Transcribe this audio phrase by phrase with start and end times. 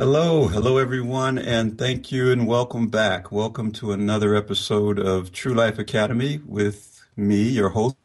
[0.00, 3.30] Hello, hello everyone, and thank you and welcome back.
[3.30, 7.96] Welcome to another episode of True Life Academy with me, your host,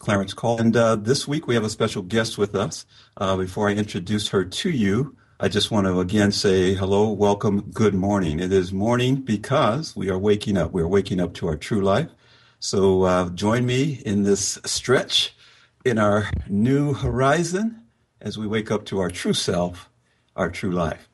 [0.00, 0.58] Clarence Call.
[0.58, 2.84] And uh, this week we have a special guest with us.
[3.16, 7.70] Uh, before I introduce her to you, I just want to again say hello, welcome,
[7.70, 8.40] good morning.
[8.40, 10.72] It is morning because we are waking up.
[10.72, 12.10] We are waking up to our true life.
[12.58, 15.36] So uh, join me in this stretch
[15.84, 17.84] in our new horizon
[18.20, 19.88] as we wake up to our true self
[20.36, 21.08] our true life.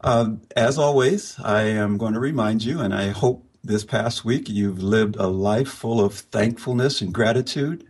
[0.00, 4.48] Um, as always, I am going to remind you, and I hope this past week
[4.48, 7.84] you've lived a life full of thankfulness and gratitude,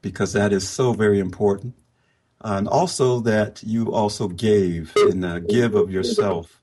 [0.00, 1.74] because that is so very important.
[2.40, 6.60] And also that you also gave and uh, give of yourself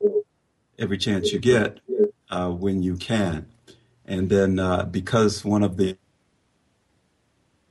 [0.80, 1.82] every chance you get
[2.30, 3.48] uh, when you can.
[4.06, 5.98] And then uh, because one of the,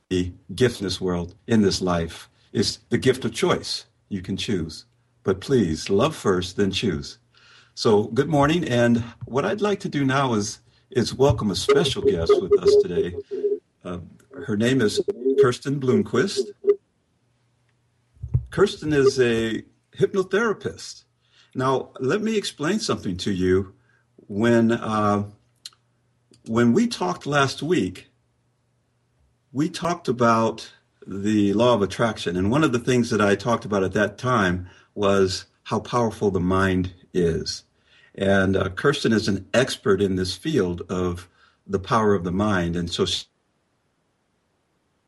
[0.09, 3.85] the gifts in this world, in this life, is the gift of choice.
[4.07, 4.85] You can choose.
[5.25, 7.17] But please, love first, then choose.
[7.73, 8.63] So, good morning.
[8.63, 10.59] And what I'd like to do now is
[10.91, 13.15] is welcome a special guest with us today.
[13.83, 13.97] Uh,
[14.45, 15.01] her name is
[15.41, 16.41] Kirsten Bloomquist.
[18.51, 19.63] Kirsten is a
[19.97, 21.05] hypnotherapist.
[21.55, 23.73] Now, let me explain something to you.
[24.27, 25.23] When uh,
[26.45, 28.11] when we talked last week,
[29.51, 30.71] we talked about
[31.07, 34.19] the law of attraction, and one of the things that I talked about at that
[34.19, 37.63] time was how powerful the mind is.
[38.15, 41.29] And uh, Kirsten is an expert in this field of
[41.67, 42.75] the power of the mind.
[42.75, 43.05] And so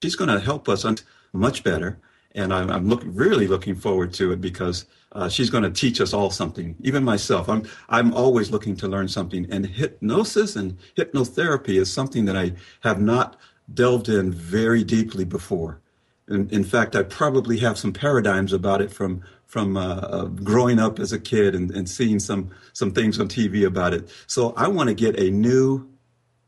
[0.02, 0.86] she's going to help us
[1.34, 2.00] much better.
[2.36, 6.02] And I'm, I'm look, really looking forward to it because uh, she's going to teach
[6.02, 6.75] us all something.
[6.81, 9.48] Even myself, I'm I'm always looking to learn something.
[9.50, 13.38] And hypnosis and hypnotherapy is something that I have not
[13.74, 15.80] delved in very deeply before.
[16.28, 20.78] In, in fact, I probably have some paradigms about it from from uh, uh, growing
[20.78, 24.09] up as a kid and, and seeing some some things on TV about it.
[24.28, 25.88] So I want to get a new,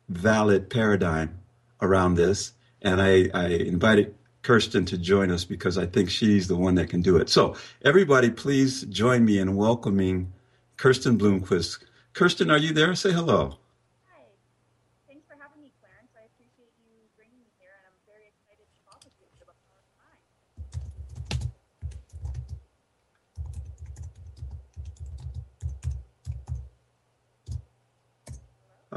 [0.09, 1.39] valid paradigm
[1.81, 6.55] around this, and I, I invited Kirsten to join us because I think she's the
[6.55, 7.29] one that can do it.
[7.29, 10.31] So everybody, please join me in welcoming
[10.77, 11.83] Kirsten Bloomquist.
[12.13, 12.95] Kirsten, are you there?
[12.95, 13.57] Say hello.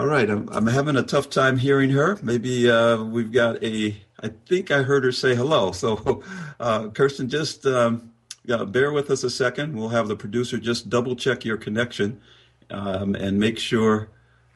[0.02, 2.18] All right, I'm, I'm having a tough time hearing her.
[2.22, 3.96] Maybe uh, we've got a.
[4.18, 5.70] I think I heard her say hello.
[5.70, 6.24] So,
[6.60, 8.10] uh, Kirsten, just um,
[8.44, 9.76] yeah, bear with us a second.
[9.76, 12.20] We'll have the producer just double check your connection
[12.68, 14.08] um, and make sure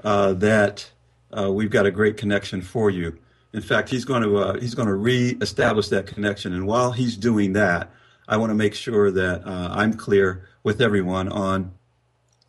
[0.02, 0.90] uh, that
[1.30, 3.16] uh, we've got a great connection for you.
[3.52, 7.16] In fact, he's going to uh, he's going to reestablish that connection, and while he's
[7.16, 7.92] doing that,
[8.26, 11.70] I want to make sure that uh, I'm clear with everyone on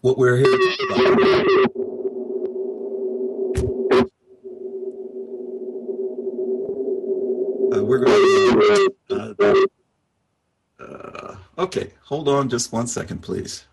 [0.01, 1.76] what we're here to talk about.
[11.57, 13.65] Okay, hold on just one second, please.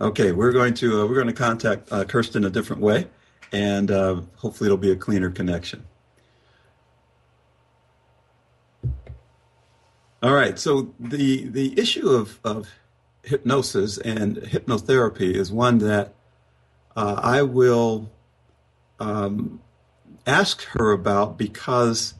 [0.00, 3.06] Okay, we're going to uh, we're going to contact uh, Kirsten a different way,
[3.52, 5.84] and uh, hopefully it'll be a cleaner connection.
[10.24, 10.58] All right.
[10.58, 12.70] So the the issue of, of
[13.22, 16.14] hypnosis and hypnotherapy is one that
[16.96, 18.10] uh, I will
[18.98, 19.60] um,
[20.26, 22.14] ask her about because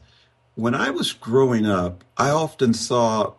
[0.55, 3.33] when I was growing up, I often saw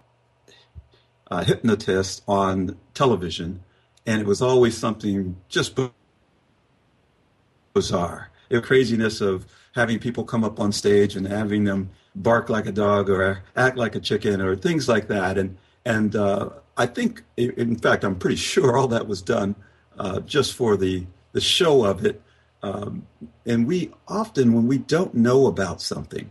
[1.30, 3.64] a hypnotist on television,
[4.06, 5.78] and it was always something just
[7.74, 8.30] bizarre.
[8.48, 12.72] The craziness of having people come up on stage and having them bark like a
[12.72, 15.36] dog or act like a chicken or things like that.
[15.36, 19.56] And and uh, I think, in fact, I'm pretty sure all that was done
[19.98, 22.22] uh, just for the the show of it.
[22.62, 23.06] Um,
[23.44, 26.30] and we often, when we don't know about something,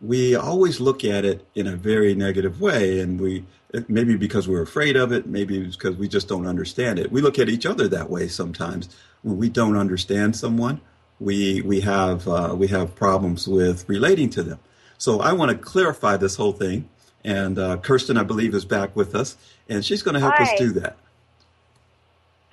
[0.00, 3.44] we always look at it in a very negative way, and we
[3.88, 7.10] maybe because we're afraid of it, maybe because we just don't understand it.
[7.12, 8.88] We look at each other that way sometimes
[9.22, 10.80] when we don't understand someone.
[11.20, 14.60] We we have uh, we have problems with relating to them.
[14.98, 16.88] So I want to clarify this whole thing.
[17.24, 19.36] And uh, Kirsten, I believe, is back with us,
[19.68, 20.44] and she's going to help Hi.
[20.44, 20.96] us do that.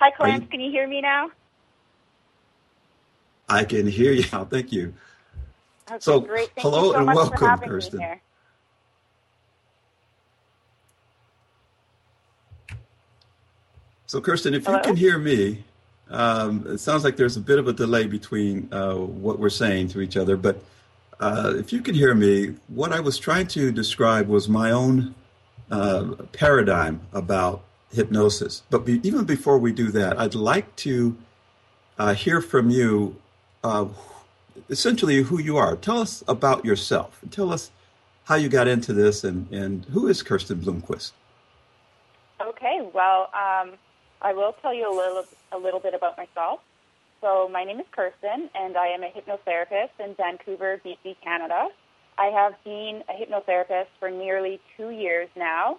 [0.00, 0.42] Hi, Clarence.
[0.44, 1.30] you- Can you hear me now?
[3.48, 4.44] I can hear you now.
[4.50, 4.94] Thank you.
[5.90, 6.50] Okay, So, great.
[6.54, 8.20] Thank hello so and welcome, Kirsten.
[14.06, 14.78] So, Kirsten, if Hello?
[14.78, 15.64] you can hear me,
[16.08, 19.88] um, it sounds like there's a bit of a delay between uh, what we're saying
[19.88, 20.36] to each other.
[20.36, 20.62] But
[21.20, 25.14] uh, if you can hear me, what I was trying to describe was my own
[25.70, 28.62] uh, paradigm about hypnosis.
[28.70, 31.16] But be, even before we do that, I'd like to
[31.98, 33.16] uh, hear from you
[33.64, 33.86] uh,
[34.68, 35.76] essentially who you are.
[35.76, 37.20] Tell us about yourself.
[37.30, 37.70] Tell us
[38.24, 41.12] how you got into this and, and who is Kirsten Bloomquist?
[42.40, 42.88] Okay.
[42.92, 43.72] Well, um,
[44.22, 46.60] I will tell you a little a little bit about myself.
[47.20, 51.68] So my name is Kirsten, and I am a hypnotherapist in Vancouver, BC, Canada.
[52.18, 55.78] I have been a hypnotherapist for nearly two years now,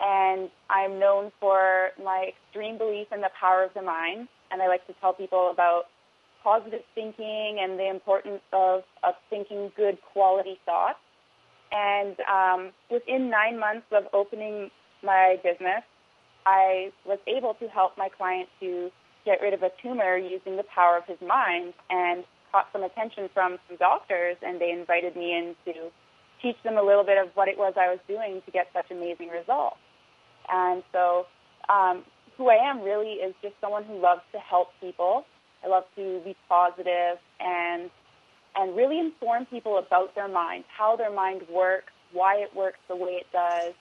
[0.00, 4.28] and I'm known for my extreme belief in the power of the mind.
[4.50, 5.88] And I like to tell people about
[6.48, 10.98] positive thinking and the importance of, of thinking good quality thoughts.
[11.70, 14.70] And um, within nine months of opening
[15.02, 15.84] my business,
[16.46, 18.88] I was able to help my client to
[19.26, 23.28] get rid of a tumor using the power of his mind and caught some attention
[23.34, 25.90] from some doctors, and they invited me in to
[26.40, 28.90] teach them a little bit of what it was I was doing to get such
[28.90, 29.76] amazing results.
[30.48, 31.26] And so,
[31.68, 32.04] um,
[32.38, 35.26] who I am really is just someone who loves to help people.
[35.64, 37.90] I love to be positive and
[38.56, 42.96] and really inform people about their mind, how their mind works, why it works the
[42.96, 43.74] way it does,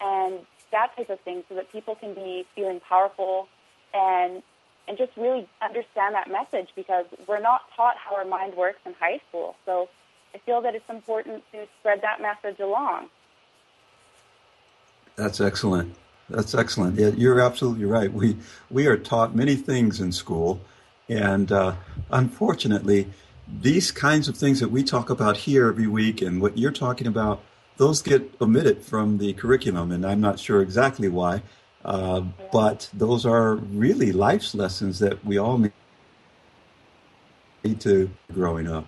[0.00, 0.40] and
[0.72, 3.48] that type of thing, so that people can be feeling powerful
[3.92, 4.42] and
[4.88, 8.94] and just really understand that message because we're not taught how our mind works in
[8.94, 9.56] high school.
[9.64, 9.88] So
[10.34, 13.08] I feel that it's important to spread that message along.
[15.16, 15.94] That's excellent.
[16.28, 16.98] That's excellent.
[16.98, 18.12] Yeah, you're absolutely right.
[18.12, 18.36] We
[18.70, 20.60] we are taught many things in school,
[21.08, 21.74] and uh,
[22.10, 23.08] unfortunately,
[23.48, 27.06] these kinds of things that we talk about here every week and what you're talking
[27.06, 27.42] about,
[27.76, 31.42] those get omitted from the curriculum, and I'm not sure exactly why.
[31.84, 35.72] Uh, but those are really life's lessons that we all need
[37.80, 38.86] to growing up.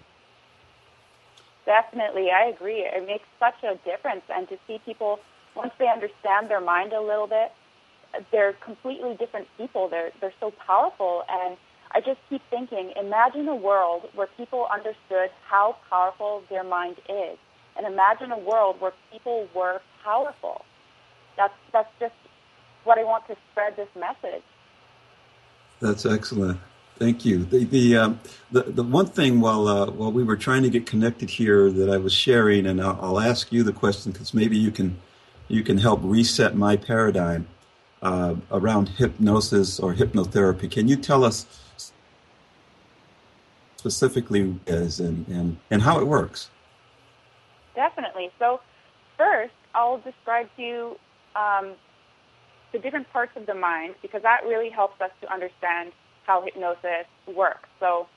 [1.65, 2.81] Definitely, I agree.
[2.81, 5.21] It makes such a difference, and to see people
[5.55, 7.53] once they understand their mind a little bit,
[8.33, 9.89] they're completely different people.
[9.89, 11.57] They're they're so powerful, and
[11.93, 17.39] I just keep thinking, imagine a world where people understood how powerful their mind is,
[17.77, 20.65] and imagine a world where people were powerful.
[21.37, 22.15] That's that's just
[22.85, 24.43] what I want to spread this message.
[25.81, 26.59] That's excellent.
[26.99, 27.45] Thank you.
[27.45, 28.21] The the um,
[28.51, 31.89] the, the one thing while uh, while we were trying to get connected here that
[31.89, 34.99] I was sharing, and I'll, I'll ask you the question because maybe you can
[35.47, 37.47] you can help reset my paradigm
[38.03, 40.71] uh, around hypnosis or hypnotherapy.
[40.71, 41.47] Can you tell us
[43.79, 46.51] specifically is and, and, and how it works?
[47.75, 48.31] Definitely.
[48.39, 48.61] So,
[49.17, 50.97] first, I'll describe to you
[51.37, 51.75] um,
[52.73, 55.93] the different parts of the mind because that really helps us to understand
[56.27, 57.69] how hypnosis works.
[57.81, 58.09] So,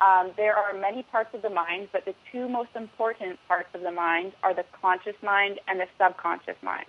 [0.00, 3.82] um, there are many parts of the mind, but the two most important parts of
[3.82, 6.86] the mind are the conscious mind and the subconscious mind.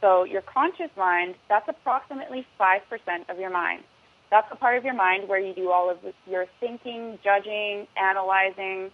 [0.00, 2.80] So, your conscious mind, that's approximately 5%
[3.28, 3.84] of your mind.
[4.30, 8.90] That's the part of your mind where you do all of your thinking, judging, analyzing,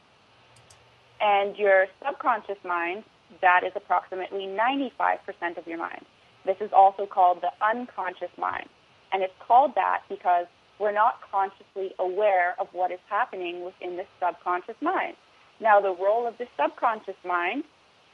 [1.20, 3.04] and your subconscious mind,
[3.42, 6.04] that is approximately 95% of your mind.
[6.44, 8.68] This is also called the unconscious mind.
[9.12, 10.46] And it's called that because
[10.78, 15.16] we're not consciously aware of what is happening within the subconscious mind.
[15.60, 17.64] Now, the role of the subconscious mind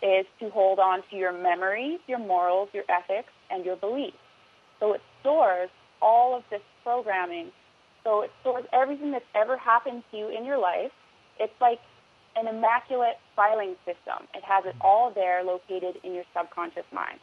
[0.03, 4.17] is to hold on to your memories, your morals, your ethics, and your beliefs.
[4.81, 7.51] So it stores all of this programming.
[8.05, 10.91] So it stores everything that's ever happened to you in your life.
[11.39, 11.79] It's like
[12.37, 14.27] an immaculate filing system.
[14.35, 17.19] It has it all there located in your subconscious mind.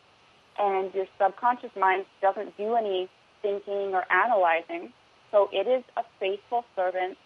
[0.57, 3.09] And your subconscious mind doesn't do any
[3.41, 4.91] thinking or analyzing,
[5.31, 7.17] so it is a faithful servant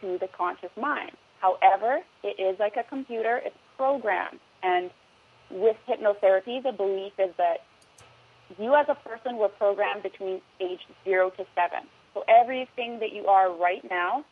[0.00, 1.12] to the conscious mind.
[1.40, 4.40] However, it is like a computer, it's programmed.
[4.62, 4.90] And
[5.50, 7.58] with hypnotherapy, the belief is that
[8.58, 11.88] you as a person were programmed between age zero to seven.
[12.14, 14.24] So everything that you are right now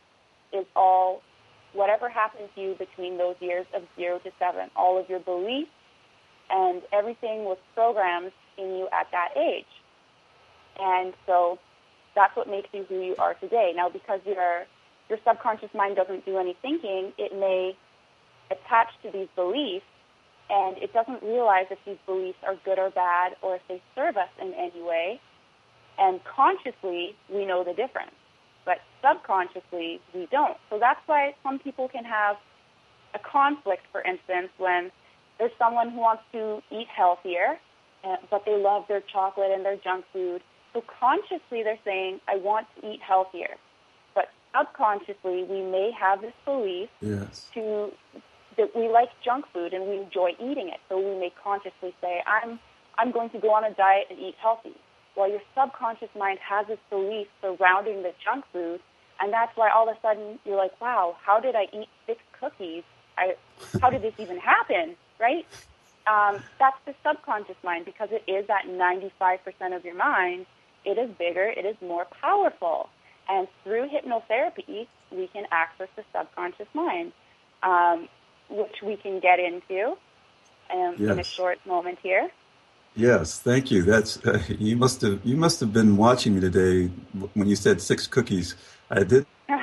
[0.52, 1.22] is all
[1.72, 4.70] whatever happened to you between those years of zero to seven.
[4.76, 5.70] All of your beliefs
[6.50, 9.64] and everything was programmed in you at that age.
[10.78, 11.58] And so
[12.14, 13.72] that's what makes you who you are today.
[13.74, 14.64] Now, because your
[15.08, 17.76] your subconscious mind doesn't do any thinking, it may
[18.50, 19.84] attach to these beliefs
[20.50, 24.16] and it doesn't realize if these beliefs are good or bad or if they serve
[24.16, 25.20] us in any way.
[25.98, 28.14] And consciously, we know the difference,
[28.64, 30.56] but subconsciously, we don't.
[30.68, 32.36] So that's why some people can have
[33.14, 34.90] a conflict, for instance, when
[35.38, 37.58] there's someone who wants to eat healthier,
[38.04, 40.42] uh, but they love their chocolate and their junk food.
[40.72, 43.56] So consciously, they're saying, I want to eat healthier.
[44.14, 47.46] But subconsciously, we may have this belief yes.
[47.54, 47.92] to
[48.60, 50.80] that we like junk food and we enjoy eating it.
[50.88, 52.60] So we may consciously say, I'm,
[52.98, 54.76] I'm going to go on a diet and eat healthy.
[55.14, 58.80] While your subconscious mind has this belief surrounding the junk food,
[59.18, 62.20] and that's why all of a sudden you're like, wow, how did I eat six
[62.38, 62.84] cookies?
[63.16, 63.34] I,
[63.80, 65.46] how did this even happen, right?
[66.06, 70.46] Um, that's the subconscious mind because it is that 95% of your mind.
[70.84, 72.88] It is bigger, it is more powerful.
[73.28, 77.12] And through hypnotherapy, we can access the subconscious mind.
[77.62, 78.08] Um,
[78.50, 79.96] which we can get into
[80.72, 81.10] um, yes.
[81.10, 82.30] in a short moment here.
[82.96, 83.82] Yes, thank you.
[83.82, 86.90] That's uh, you must have you must have been watching me today
[87.34, 88.54] when you said six cookies.
[88.90, 89.26] I did.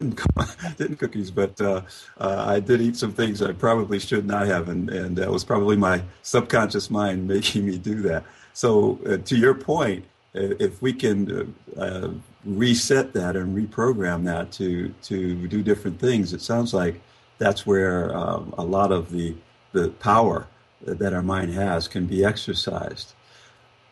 [0.78, 1.82] didn't cookies, but uh,
[2.18, 5.44] uh, I did eat some things I probably should not have, and and that was
[5.44, 8.24] probably my subconscious mind making me do that.
[8.54, 12.08] So, uh, to your point, if we can uh,
[12.44, 17.00] reset that and reprogram that to to do different things, it sounds like
[17.40, 19.34] that's where um, a lot of the
[19.72, 20.46] the power
[20.82, 23.14] that our mind has can be exercised.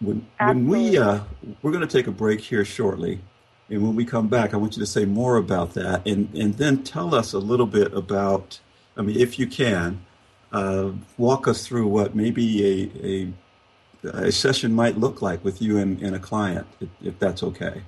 [0.01, 1.21] When, when we uh,
[1.63, 3.21] we're going to take a break here shortly,
[3.69, 6.55] and when we come back, I want you to say more about that, and and
[6.55, 8.61] then tell us a little bit about.
[8.97, 10.05] I mean, if you can,
[10.53, 15.79] uh, walk us through what maybe a, a a session might look like with you
[15.79, 17.83] and, and a client, if, if that's okay.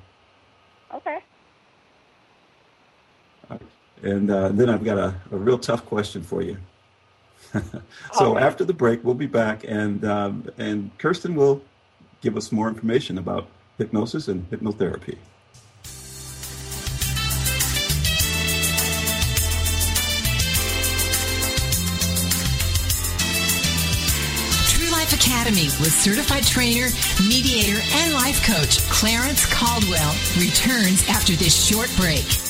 [0.95, 1.19] Okay.
[4.03, 6.57] And uh, then I've got a, a, real tough question for you.
[8.15, 11.63] so after the break, we'll be back, and um, and Kirsten will
[12.21, 15.17] give us more information about hypnosis and hypnotherapy.
[24.69, 26.89] True Life Academy with certified trainer,
[27.29, 32.50] mediator, and life coach Clarence Caldwell returns after this short break.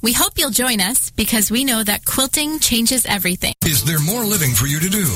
[0.00, 3.54] We hope you'll join us because we know that quilting changes everything.
[3.64, 5.06] Is there more living for you to do?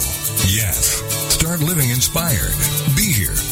[0.49, 1.03] Yes.
[1.33, 2.55] Start living inspired.
[2.97, 3.52] Be here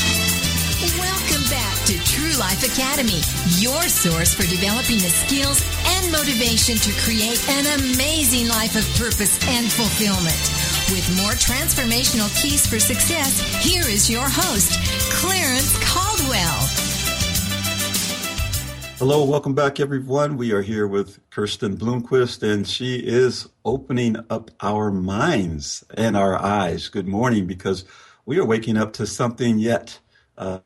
[2.41, 3.21] Life Academy,
[3.61, 9.37] your source for developing the skills and motivation to create an amazing life of purpose
[9.47, 10.41] and fulfillment.
[10.89, 14.73] With more transformational keys for success, here is your host,
[15.13, 16.57] Clarence Caldwell.
[18.97, 20.35] Hello, welcome back, everyone.
[20.35, 26.41] We are here with Kirsten Bloomquist, and she is opening up our minds and our
[26.41, 26.89] eyes.
[26.89, 27.85] Good morning, because
[28.25, 29.99] we are waking up to something yet
[30.39, 30.61] uh,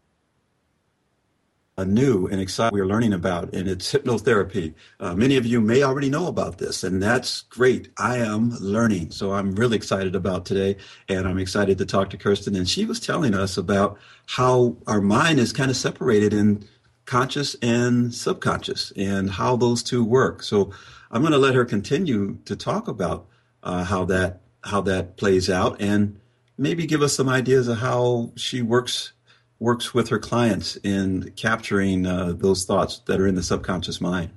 [1.83, 4.73] new and exciting we're learning about, and it's hypnotherapy.
[5.01, 7.89] Uh, many of you may already know about this, and that's great.
[7.97, 10.77] I am learning, so I'm really excited about today,
[11.09, 12.55] and I'm excited to talk to Kirsten.
[12.55, 16.65] And she was telling us about how our mind is kind of separated in
[17.05, 20.43] conscious and subconscious and how those two work.
[20.43, 20.71] So
[21.11, 23.27] I'm going to let her continue to talk about
[23.63, 26.19] uh, how that how that plays out and
[26.57, 29.11] maybe give us some ideas of how she works
[29.59, 34.31] works with her clients in capturing uh, those thoughts that are in the subconscious mind.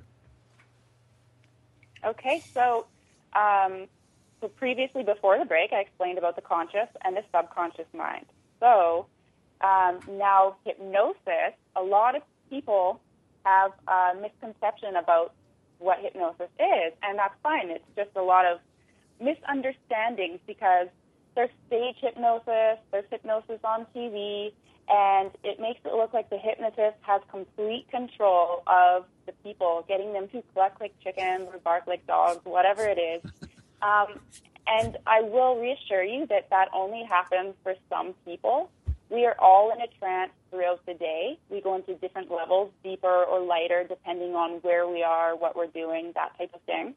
[2.05, 2.85] Okay, so
[3.33, 3.87] um,
[4.41, 8.25] so previously before the break, I explained about the conscious and the subconscious mind.
[8.59, 9.07] So
[9.61, 13.01] um, now hypnosis, a lot of people
[13.45, 15.33] have a misconception about
[15.79, 17.69] what hypnosis is, and that's fine.
[17.69, 18.59] It's just a lot of
[19.19, 20.87] misunderstandings because
[21.39, 24.51] there's stage hypnosis, there's hypnosis on TV,
[24.89, 30.11] and it makes it look like the hypnotist has complete control of the people, getting
[30.11, 33.31] them to cluck like chickens or bark like dogs, whatever it is.
[33.81, 34.19] Um,
[34.67, 38.69] and I will reassure you that that only happens for some people.
[39.09, 41.39] We are all in a trance throughout the day.
[41.49, 45.67] We go into different levels, deeper or lighter, depending on where we are, what we're
[45.67, 46.93] doing, that type of thing.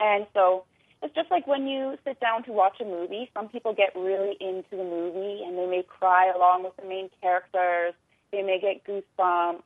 [0.00, 0.64] And so
[1.02, 4.36] it's just like when you sit down to watch a movie, some people get really
[4.40, 7.94] into the movie and they may cry along with the main characters.
[8.32, 9.62] They may get goosebumps.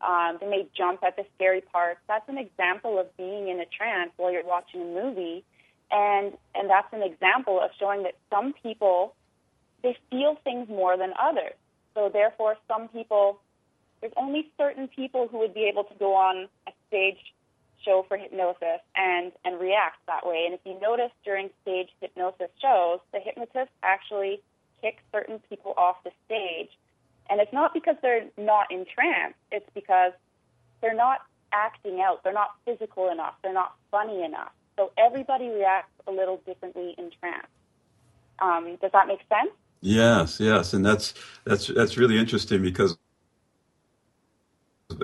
[0.00, 2.00] Um, they may jump at the scary parts.
[2.06, 5.44] That's an example of being in a trance while you're watching a movie.
[5.90, 9.14] And, and that's an example of showing that some people
[9.82, 11.52] they feel things more than others.
[11.94, 13.38] So therefore, some people,
[14.00, 17.18] there's only certain people who would be able to go on a stage
[17.84, 20.44] show for hypnosis and, and react that way.
[20.46, 24.40] And if you notice during stage hypnosis shows, the hypnotist actually
[24.80, 26.70] kicks certain people off the stage.
[27.30, 30.12] And it's not because they're not in trance, it's because
[30.80, 31.20] they're not
[31.52, 34.52] acting out, they're not physical enough, they're not funny enough.
[34.76, 37.46] So everybody reacts a little differently in trance.
[38.40, 39.52] Um, does that make sense?
[39.80, 42.96] Yes, yes, and that's that's that's really interesting because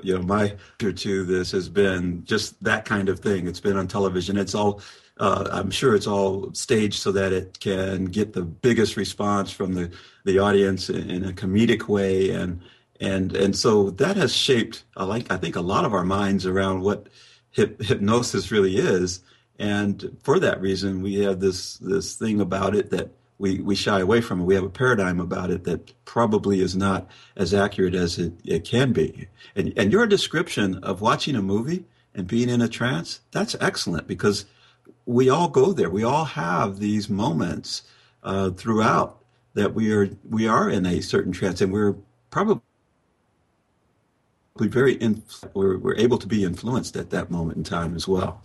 [0.02, 3.46] you know my to this has been just that kind of thing.
[3.46, 4.36] It's been on television.
[4.36, 4.82] It's all
[5.18, 9.74] uh, I'm sure it's all staged so that it can get the biggest response from
[9.74, 9.90] the
[10.24, 12.60] the audience in, in a comedic way, and
[13.00, 16.46] and and so that has shaped I like I think a lot of our minds
[16.46, 17.08] around what
[17.50, 19.22] hip, hypnosis really is,
[19.58, 24.00] and for that reason we have this this thing about it that we, we shy
[24.00, 24.44] away from it.
[24.44, 28.64] We have a paradigm about it that probably is not as accurate as it, it
[28.64, 29.28] can be.
[29.56, 34.06] And, and your description of watching a movie and being in a trance, that's excellent
[34.06, 34.44] because
[35.06, 35.88] we all go there.
[35.88, 37.82] We all have these moments
[38.22, 39.24] uh, throughout
[39.54, 41.96] that we are we are in a certain trance, and we're
[42.30, 42.60] probably
[44.58, 45.22] very in,
[45.54, 48.42] we're, we're able to be influenced at that moment in time as well.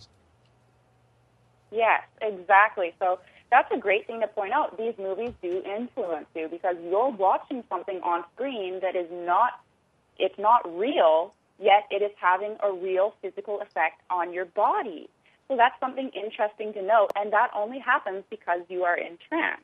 [1.70, 2.94] Yes, exactly.
[2.98, 4.76] So that's a great thing to point out.
[4.76, 9.60] These movies do influence you because you're watching something on screen that is not
[10.18, 15.08] it's not real, yet it is having a real physical effect on your body.
[15.48, 19.62] So that's something interesting to note, and that only happens because you are in trance.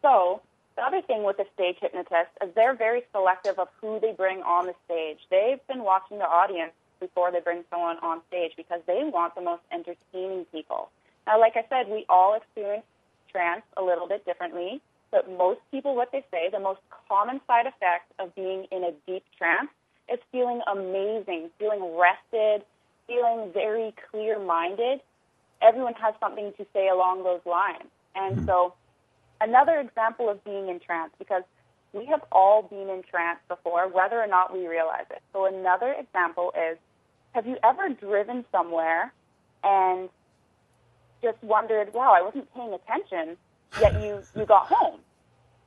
[0.00, 0.40] So
[0.76, 4.42] the other thing with the stage hypnotist is they're very selective of who they bring
[4.42, 5.18] on the stage.
[5.30, 9.42] They've been watching the audience before they bring someone on stage because they want the
[9.42, 10.90] most entertaining people.
[11.26, 12.84] Now, like I said, we all experience
[13.30, 17.66] trance a little bit differently, but most people, what they say, the most common side
[17.66, 19.70] effect of being in a deep trance
[20.12, 22.64] is feeling amazing, feeling rested,
[23.06, 25.00] feeling very clear minded.
[25.62, 27.90] Everyone has something to say along those lines.
[28.14, 28.46] And mm-hmm.
[28.46, 28.74] so,
[29.40, 31.42] another example of being in trance, because
[31.92, 35.22] we have all been in trance before, whether or not we realize it.
[35.32, 36.78] So, another example is
[37.32, 39.12] have you ever driven somewhere
[39.62, 40.08] and
[41.22, 43.36] just wondered, wow, I wasn't paying attention,
[43.80, 45.00] yet you, you got home,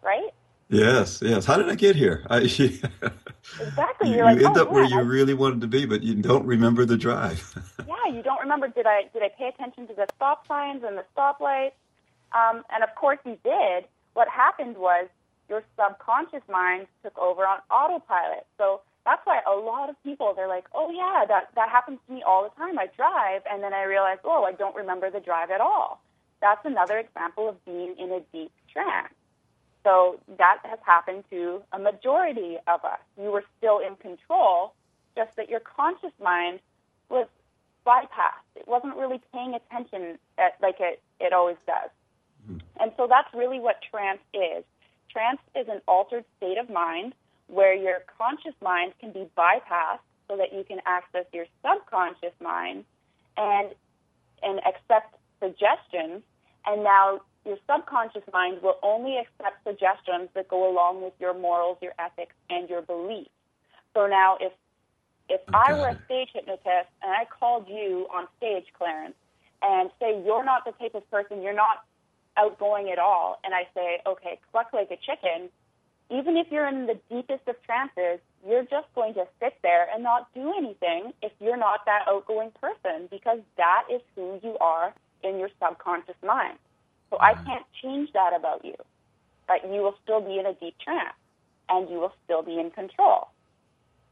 [0.01, 0.29] right?
[0.69, 1.45] Yes, yes.
[1.45, 2.25] How did I get here?
[2.29, 4.09] I, exactly.
[4.09, 6.15] You, You're like, end oh, up where you I, really wanted to be, but you
[6.15, 7.53] don't remember the drive.
[7.87, 8.67] yeah, you don't remember.
[8.67, 11.73] Did I did I pay attention to the stop signs and the stoplights?
[12.31, 13.85] Um, and of course you did.
[14.13, 15.09] What happened was
[15.49, 18.47] your subconscious mind took over on autopilot.
[18.57, 22.13] So that's why a lot of people they're like, oh yeah, that that happens to
[22.13, 22.79] me all the time.
[22.79, 26.01] I drive and then I realize, oh, I don't remember the drive at all.
[26.41, 29.13] That's another example of being in a deep trance.
[29.83, 32.99] So that has happened to a majority of us.
[33.21, 34.73] You were still in control,
[35.15, 36.59] just that your conscious mind
[37.09, 37.27] was
[37.85, 38.47] bypassed.
[38.55, 41.89] It wasn't really paying attention at, like it, it always does.
[42.49, 42.59] Mm-hmm.
[42.79, 44.63] And so that's really what trance is.
[45.09, 47.13] Trance is an altered state of mind
[47.53, 52.85] where your conscious mind can be bypassed so that you can access your subconscious mind
[53.37, 53.69] and
[54.41, 56.23] and accept suggestions
[56.65, 61.77] and now your subconscious mind will only accept suggestions that go along with your morals,
[61.81, 63.29] your ethics, and your beliefs.
[63.93, 64.53] So now if
[65.29, 65.57] if okay.
[65.71, 69.15] I were a stage hypnotist and I called you on stage, Clarence,
[69.61, 71.83] and say you're not the type of person, you're not
[72.35, 75.49] outgoing at all, and I say, okay, cluck like a chicken,
[76.09, 80.03] even if you're in the deepest of trances, you're just going to sit there and
[80.03, 84.93] not do anything if you're not that outgoing person because that is who you are
[85.23, 86.57] in your subconscious mind.
[87.09, 87.45] So I mm-hmm.
[87.45, 88.75] can't change that about you,
[89.47, 91.15] but you will still be in a deep trance
[91.69, 93.29] and you will still be in control.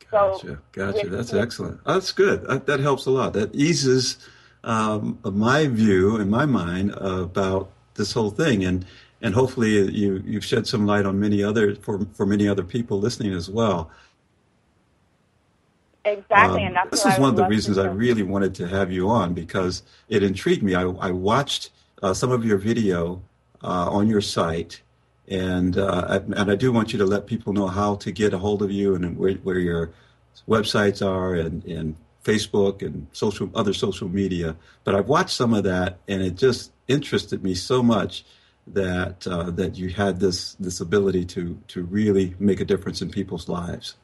[0.09, 0.99] Gotcha, so gotcha.
[1.03, 1.81] With, That's with, excellent.
[1.85, 2.47] Oh, that's good.
[2.47, 3.33] That, that, helps a lot.
[3.33, 4.17] That eases
[4.63, 8.85] um, my view in my mind about this whole thing, and
[9.21, 12.99] and hopefully you you've shed some light on many other for for many other people
[12.99, 13.91] listening as well.
[16.03, 18.91] Exactly, um, and that's this is one of the reasons I really wanted to have
[18.91, 20.73] you on because it intrigued me.
[20.73, 21.69] I, I watched
[22.01, 23.21] uh, some of your video
[23.63, 24.81] uh, on your site,
[25.27, 28.39] and uh, and I do want you to let people know how to get a
[28.39, 29.91] hold of you and where, where your
[30.47, 34.55] websites are and, and Facebook and social other social media.
[34.83, 38.25] But I've watched some of that, and it just interested me so much
[38.67, 43.09] that uh, that you had this this ability to to really make a difference in
[43.09, 43.95] people's lives.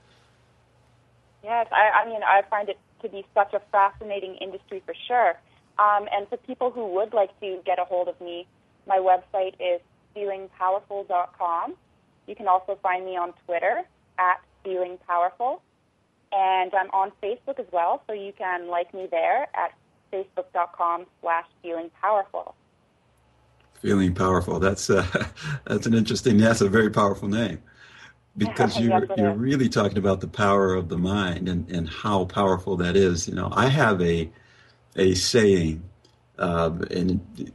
[1.43, 5.39] Yes, I, I mean I find it to be such a fascinating industry for sure.
[5.80, 8.48] Um, and for people who would like to get a hold of me,
[8.88, 9.80] my website is
[10.15, 11.76] feelingpowerful.com.
[12.26, 13.84] You can also find me on Twitter
[14.17, 15.62] at feelingpowerful.
[16.32, 19.74] And I'm on Facebook as well, so you can like me there at
[20.12, 22.54] facebook.com slash feelingpowerful.
[23.82, 24.60] Feeling powerful.
[24.60, 25.06] That's uh,
[25.66, 26.38] that's an interesting.
[26.38, 27.62] That's a very powerful name,
[28.36, 32.26] because you're yes, you're really talking about the power of the mind and and how
[32.26, 33.28] powerful that is.
[33.28, 34.30] You know, I have a
[34.96, 35.84] a saying,
[36.40, 37.52] um, and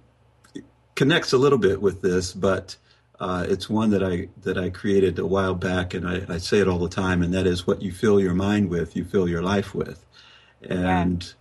[0.55, 2.77] it connects a little bit with this, but
[3.19, 6.59] uh, it's one that I that I created a while back, and I, I, say
[6.59, 9.29] it all the time, and that is what you fill your mind with, you fill
[9.29, 10.07] your life with,
[10.63, 11.23] and.
[11.23, 11.33] Yeah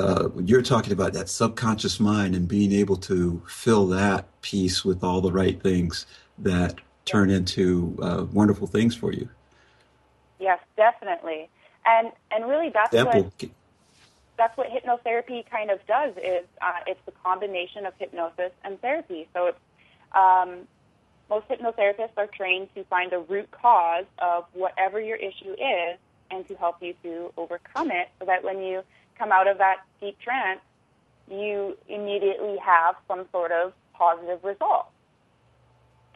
[0.00, 5.04] uh, you're talking about that subconscious mind and being able to fill that piece with
[5.04, 6.06] all the right things
[6.38, 9.28] that turn into uh, wonderful things for you.
[10.38, 11.48] Yes, definitely,
[11.84, 13.32] and and really that's what
[14.38, 16.16] that's what hypnotherapy kind of does.
[16.16, 19.28] Is uh, it's the combination of hypnosis and therapy.
[19.34, 19.58] So it's
[20.12, 20.66] um,
[21.28, 25.98] most hypnotherapists are trained to find the root cause of whatever your issue is
[26.30, 28.82] and to help you to overcome it, so that when you
[29.20, 30.60] come out of that deep trance,
[31.30, 34.86] you immediately have some sort of positive result.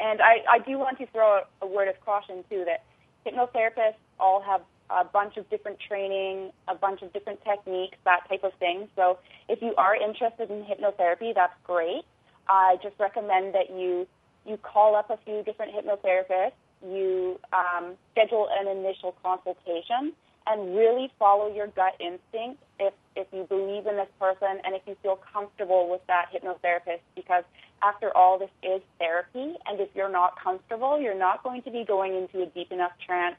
[0.01, 2.83] And I, I do want to throw a, a word of caution too that
[3.25, 8.43] hypnotherapists all have a bunch of different training, a bunch of different techniques, that type
[8.43, 8.89] of thing.
[8.97, 12.03] So if you are interested in hypnotherapy, that's great.
[12.49, 14.07] I just recommend that you
[14.47, 16.53] you call up a few different hypnotherapists,
[16.87, 20.13] you um, schedule an initial consultation,
[20.47, 24.83] and really follow your gut instinct if if you believe in this person and if
[24.87, 27.45] you feel comfortable with that hypnotherapist because
[27.83, 29.55] after all this is therapy.
[29.67, 32.93] And if you're not comfortable you're not going to be going into a deep enough
[33.05, 33.37] trance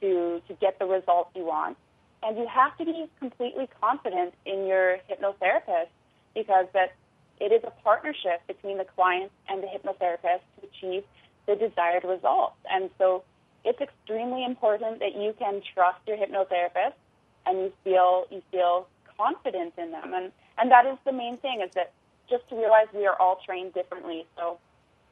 [0.00, 1.76] to to get the results you want.
[2.22, 5.88] And you have to be completely confident in your hypnotherapist
[6.34, 6.94] because that
[7.40, 11.04] it is a partnership between the client and the hypnotherapist to achieve
[11.46, 12.56] the desired results.
[12.70, 13.22] And so
[13.68, 16.96] it's extremely important that you can trust your hypnotherapist
[17.44, 20.14] and you feel you feel confident in them.
[20.14, 21.92] And and that is the main thing is that
[22.30, 24.24] just to realize we are all trained differently.
[24.36, 24.58] So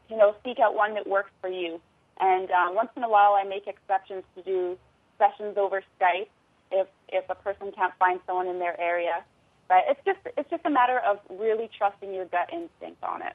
[0.09, 1.81] you know seek out one that works for you.
[2.19, 4.79] And um, once in a while I make exceptions to do
[5.19, 6.29] sessions over Skype
[6.73, 9.23] if if a person can't find someone in their area.
[9.69, 13.35] But it's just it's just a matter of really trusting your gut instinct on it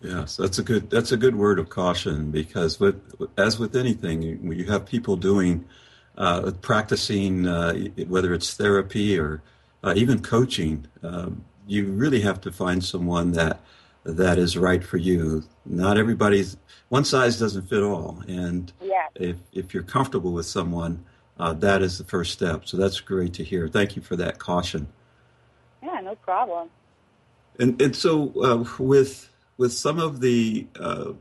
[0.00, 3.00] Yes, that's a good that's a good word of caution because with
[3.36, 5.64] as with anything, you, you have people doing
[6.16, 7.74] uh, practicing uh,
[8.06, 9.42] whether it's therapy or
[9.82, 10.86] uh, even coaching.
[11.02, 13.60] Um, you really have to find someone that
[14.04, 15.44] that is right for you.
[15.66, 16.56] Not everybody's
[16.88, 19.08] one size doesn't fit all, and yeah.
[19.16, 21.04] if if you're comfortable with someone,
[21.40, 22.66] uh, that is the first step.
[22.66, 23.66] So that's great to hear.
[23.66, 24.86] Thank you for that caution.
[25.82, 26.70] Yeah, no problem.
[27.58, 29.28] And and so uh, with
[29.58, 31.12] with some of the uh,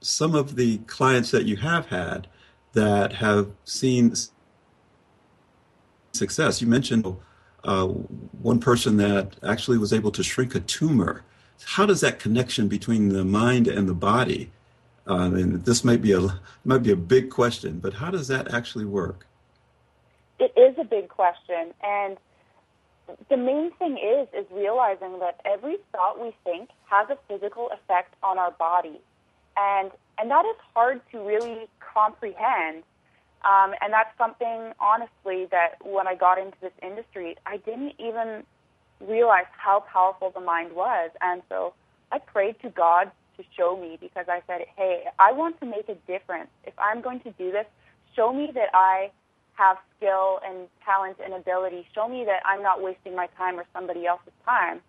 [0.00, 2.28] some of the clients that you have had
[2.74, 4.14] that have seen
[6.12, 7.16] success, you mentioned
[7.64, 11.24] uh, one person that actually was able to shrink a tumor.
[11.64, 14.52] How does that connection between the mind and the body?
[15.08, 18.52] Um, and this might be a might be a big question, but how does that
[18.54, 19.26] actually work?
[20.38, 22.18] It is a big question, and
[23.28, 28.14] the main thing is is realizing that every thought we think has a physical effect
[28.22, 29.00] on our body,
[29.56, 32.82] and and that is hard to really comprehend.
[33.44, 38.42] Um, and that's something, honestly, that when I got into this industry, I didn't even
[39.00, 41.10] realize how powerful the mind was.
[41.20, 41.72] And so
[42.10, 45.88] I prayed to God to show me because I said, hey, I want to make
[45.88, 46.50] a difference.
[46.64, 47.66] If I'm going to do this,
[48.16, 49.12] show me that I
[49.58, 51.86] have skill and talent and ability.
[51.94, 54.80] Show me that I'm not wasting my time or somebody else's time.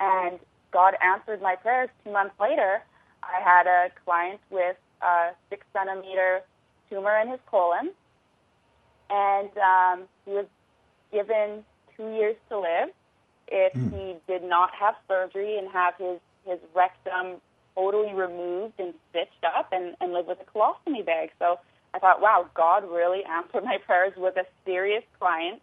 [0.00, 0.38] And
[0.72, 1.88] God answered my prayers.
[2.04, 2.82] Two months later,
[3.22, 6.42] I had a client with a six centimeter
[6.90, 7.90] tumor in his colon,
[9.10, 10.46] and um, he was
[11.12, 11.64] given
[11.96, 12.90] two years to live
[13.48, 13.92] if mm.
[13.92, 17.40] he did not have surgery and have his, his rectum
[17.76, 21.30] totally removed and stitched up and, and live with a colostomy bag.
[21.38, 21.58] So
[21.96, 25.62] I thought, wow, God really answered my prayers with a serious client.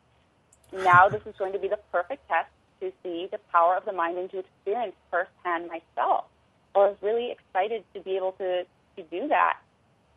[0.71, 3.93] Now this is going to be the perfect test to see the power of the
[3.93, 6.25] mind and to experience firsthand myself.
[6.73, 9.57] I was really excited to be able to, to do that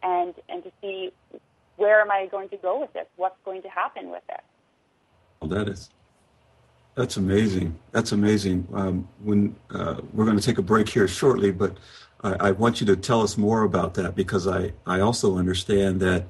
[0.03, 1.13] and, and to see
[1.77, 3.07] where am I going to go with this?
[3.17, 4.41] What's going to happen with it?
[5.43, 5.91] Well, that is
[6.95, 7.79] that's amazing.
[7.93, 8.67] That's amazing.
[8.73, 11.77] Um, when uh, we're going to take a break here shortly, but
[12.27, 16.01] I, I, want you to tell us more about that because I, I also understand
[16.01, 16.25] that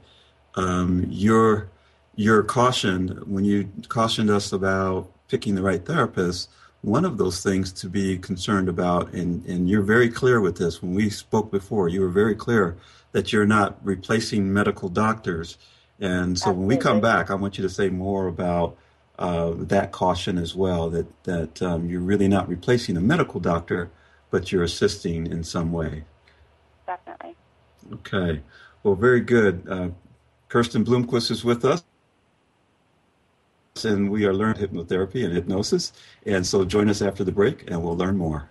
[0.55, 1.71] um, your
[2.15, 6.49] your caution when you cautioned us about picking the right therapist.
[6.83, 10.83] One of those things to be concerned about, and, and you're very clear with this.
[10.83, 12.77] When we spoke before, you were very clear
[13.13, 15.59] that you're not replacing medical doctors.
[15.99, 16.59] And so Absolutely.
[16.59, 18.77] when we come back, I want you to say more about
[19.19, 23.91] uh, that caution as well that that um, you're really not replacing a medical doctor,
[24.31, 26.05] but you're assisting in some way.
[26.87, 27.37] Definitely.
[27.93, 28.43] Okay.
[28.83, 29.67] Well, very good.
[29.69, 29.89] Uh,
[30.49, 31.85] Kirsten Bloomquist is with us.
[33.85, 35.93] And we are learning hypnotherapy and hypnosis.
[36.25, 38.49] And so join us after the break and we'll learn more.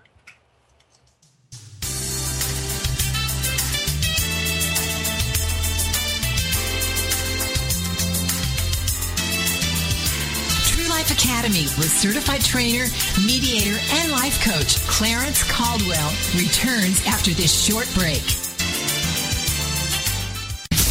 [11.56, 12.86] Academy with certified trainer,
[13.26, 18.24] mediator, and life coach Clarence Caldwell returns after this short break.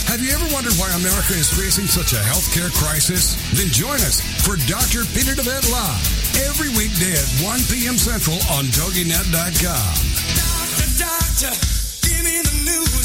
[0.09, 3.35] Have you ever wondered why America is facing such a healthcare crisis?
[3.53, 5.05] Then join us for Dr.
[5.13, 7.99] Peter DeVette Live every weekday at 1 p.m.
[7.99, 9.95] Central on TogiNet.com.
[10.39, 11.74] Doctor, doctor.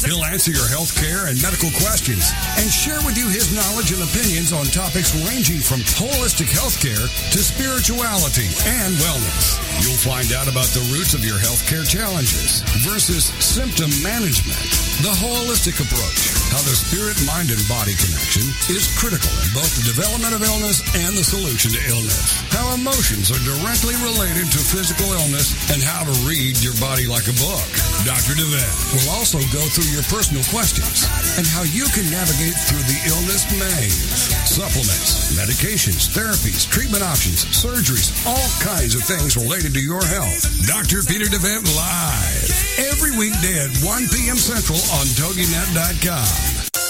[0.00, 4.00] He'll answer your health care and medical questions and share with you his knowledge and
[4.00, 9.60] opinions on topics ranging from holistic health care to spirituality and wellness.
[9.84, 14.56] You'll find out about the roots of your healthcare challenges versus symptom management,
[15.04, 19.84] the holistic approach, how the spirit, mind, and body connection is critical in both the
[19.84, 25.12] development of illness and the solution to illness, how emotions are directly related to physical
[25.12, 27.68] illness, and how to read your body like a book.
[28.08, 28.32] Dr.
[28.32, 31.06] DeVette will also go through your personal questions
[31.38, 34.30] and how you can navigate through the illness maze.
[34.46, 40.46] Supplements, medications, therapies, treatment options, surgeries, all kinds of things related to your health.
[40.66, 41.02] Dr.
[41.06, 42.50] Peter DeVette live
[42.92, 44.36] every weekday at 1 p.m.
[44.36, 46.89] Central on TogiNet.com.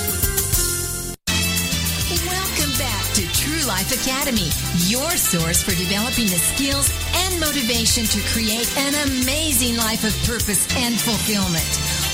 [3.81, 4.47] Life Academy,
[4.91, 10.69] your source for developing the skills and motivation to create an amazing life of purpose
[10.77, 11.65] and fulfillment.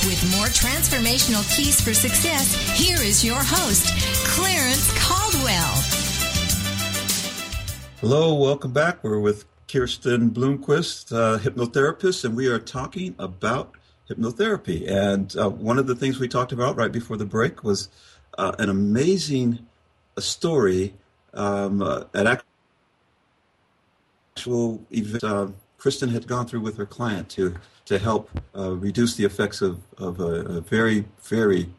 [0.07, 3.91] With more transformational keys for success, here is your host,
[4.27, 5.73] Clarence Caldwell.
[7.99, 9.03] Hello, welcome back.
[9.03, 13.73] We're with Kirsten Bloomquist, uh, hypnotherapist, and we are talking about
[14.09, 14.89] hypnotherapy.
[14.89, 17.89] And uh, one of the things we talked about right before the break was
[18.37, 19.67] uh, an amazing
[20.17, 20.93] story
[21.33, 22.39] um, uh, an
[24.35, 29.15] actual event uh, Kristen had gone through with her client to to help uh, reduce
[29.15, 31.69] the effects of, of a, a very very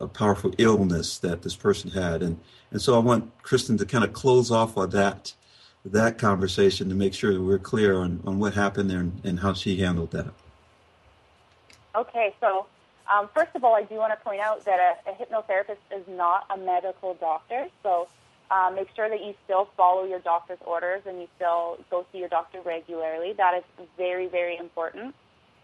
[0.00, 2.38] uh, powerful illness that this person had and
[2.70, 5.32] and so I want Kristen to kind of close off on that
[5.84, 9.40] that conversation to make sure that we're clear on, on what happened there and, and
[9.40, 10.32] how she handled that.
[11.94, 12.66] Okay, so
[13.12, 16.06] um, first of all, I do want to point out that a, a hypnotherapist is
[16.08, 17.68] not a medical doctor.
[17.82, 18.08] So
[18.50, 22.18] um, make sure that you still follow your doctor's orders and you still go see
[22.18, 23.34] your doctor regularly.
[23.36, 23.64] That is
[23.96, 25.14] very, very important.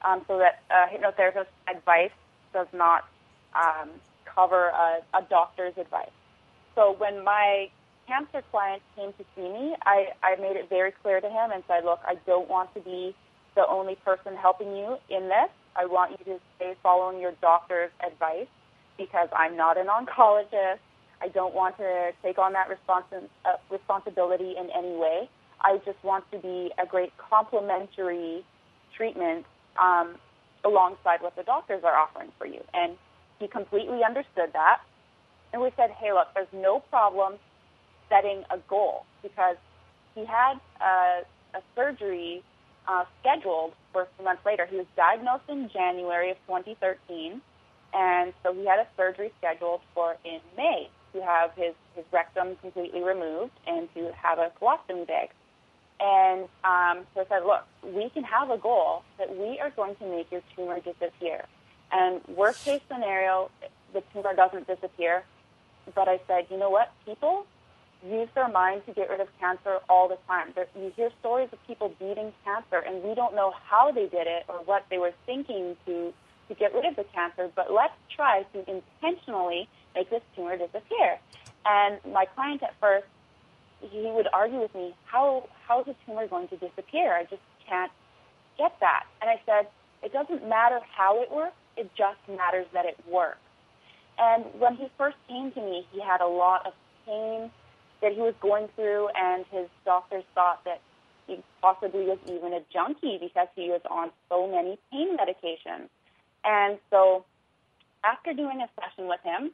[0.02, 2.10] Um, so that uh, hypnotherapist advice
[2.52, 3.04] does not
[3.54, 3.88] um,
[4.26, 6.10] cover a, a doctor's advice.
[6.74, 7.70] So when my
[8.06, 11.62] cancer client came to see me, I, I made it very clear to him and
[11.66, 13.14] said, look, I don't want to be
[13.54, 15.50] the only person helping you in this.
[15.76, 18.46] I want you to stay following your doctor's advice
[18.98, 20.78] because I'm not an oncologist.
[21.24, 25.30] I don't want to take on that responsi- uh, responsibility in any way.
[25.58, 28.44] I just want to be a great complementary
[28.94, 29.46] treatment
[29.82, 30.16] um,
[30.66, 32.60] alongside what the doctors are offering for you.
[32.74, 32.98] And
[33.38, 34.82] he completely understood that.
[35.54, 37.38] And we said, hey, look, there's no problem
[38.10, 39.56] setting a goal because
[40.14, 41.22] he had a,
[41.56, 42.42] a surgery
[42.87, 44.66] uh, scheduled for a months later.
[44.68, 47.40] He was diagnosed in January of 2013,
[47.94, 52.57] and so he had a surgery scheduled for in May to have his, his rectum
[52.57, 55.31] completely removed and to have a colostomy bag.
[56.00, 59.96] And um, so I said, look, we can have a goal that we are going
[59.96, 61.46] to make your tumor disappear.
[61.92, 63.50] And worst case scenario,
[63.92, 65.24] the tumor doesn't disappear.
[65.94, 66.92] But I said, you know what?
[67.07, 67.46] People
[68.07, 70.48] use their mind to get rid of cancer all the time.
[70.55, 74.27] There, you hear stories of people beating cancer, and we don't know how they did
[74.27, 76.12] it or what they were thinking to,
[76.48, 81.18] to get rid of the cancer, but let's try to intentionally make this tumor disappear.
[81.66, 83.07] And my client at first,
[83.80, 87.14] he would argue with me, how, how is the tumor going to disappear?
[87.14, 87.92] I just can't
[88.59, 89.04] get that.
[89.20, 89.68] And I said,
[90.02, 93.38] it doesn't matter how it works, it just matters that it works.
[94.18, 96.72] And when he first came to me, he had a lot of
[97.07, 97.50] pain
[98.00, 100.80] that he was going through, and his doctors thought that
[101.26, 105.88] he possibly was even a junkie because he was on so many pain medications.
[106.44, 107.24] And so
[108.04, 109.50] after doing a session with him,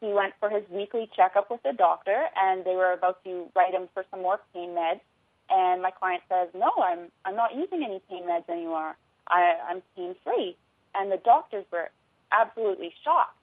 [0.00, 3.72] he went for his weekly checkup with the doctor, and they were about to write
[3.72, 5.00] him for some more pain meds.
[5.48, 8.96] And my client says, "No, I'm I'm not using any pain meds anymore.
[9.28, 10.56] I, I'm pain free."
[10.94, 11.90] And the doctors were
[12.32, 13.38] absolutely shocked.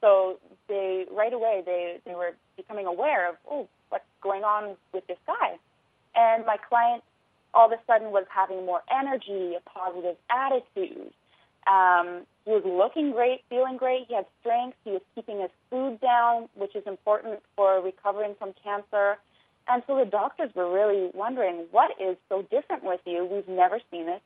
[0.00, 5.06] So they right away they they were becoming aware of, oh, what's going on with
[5.06, 5.58] this guy?
[6.14, 7.02] And my client
[7.54, 11.12] all of a sudden was having more energy, a positive attitude.
[11.66, 14.06] Um, he was looking great, feeling great.
[14.08, 14.76] He had strength.
[14.84, 19.18] He was keeping his food down, which is important for recovering from cancer.
[19.68, 23.24] And so the doctors were really wondering, what is so different with you?
[23.24, 24.20] We've never seen this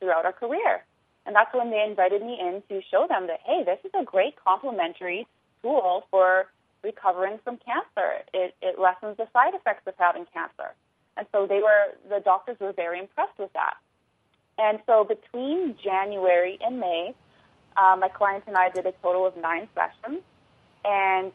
[0.00, 0.82] throughout our career.
[1.26, 4.04] And that's when they invited me in to show them that, hey, this is a
[4.04, 5.26] great complementary
[5.60, 6.46] tool for
[6.82, 8.24] recovering from cancer.
[8.32, 10.72] It, it lessens the side effects of having cancer.
[11.18, 13.74] And so they were, the doctors were very impressed with that.
[14.58, 17.14] And so between January and May,
[17.76, 20.22] uh, my client and I did a total of nine sessions.
[20.84, 21.32] And,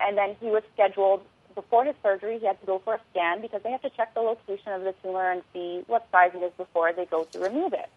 [0.00, 1.22] and then he was scheduled
[1.54, 4.14] before his surgery, he had to go for a scan because they have to check
[4.14, 7.38] the location of the tumor and see what size it is before they go to
[7.38, 7.88] remove it.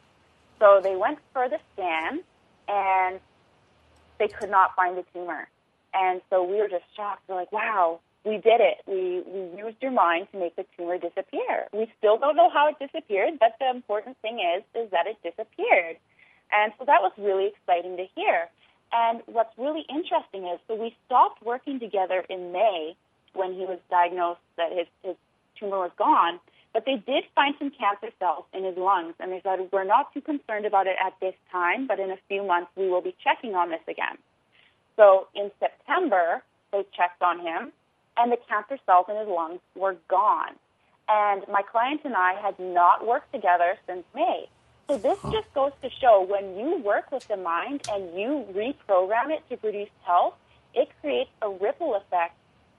[0.59, 2.21] So they went for the scan
[2.67, 3.19] and
[4.19, 5.47] they could not find the tumor.
[5.93, 7.23] And so we were just shocked.
[7.27, 8.77] We're like, wow, we did it.
[8.87, 11.67] We, we used your mind to make the tumor disappear.
[11.71, 15.17] We still don't know how it disappeared, but the important thing is, is that it
[15.23, 15.97] disappeared.
[16.51, 18.49] And so that was really exciting to hear.
[18.91, 22.95] And what's really interesting is, so we stopped working together in May
[23.33, 25.15] when he was diagnosed that his, his
[25.59, 26.39] tumor was gone,
[26.73, 30.13] but they did find some cancer cells in his lungs, and they said, we're not
[30.13, 33.15] too concerned about it at this time, but in a few months we will be
[33.23, 34.17] checking on this again.
[34.95, 37.71] So in September, they checked on him,
[38.17, 40.55] and the cancer cells in his lungs were gone.
[41.09, 44.49] And my client and I had not worked together since May.
[44.89, 49.31] So this just goes to show when you work with the mind and you reprogram
[49.31, 50.35] it to produce health,
[50.73, 52.35] it creates a ripple effect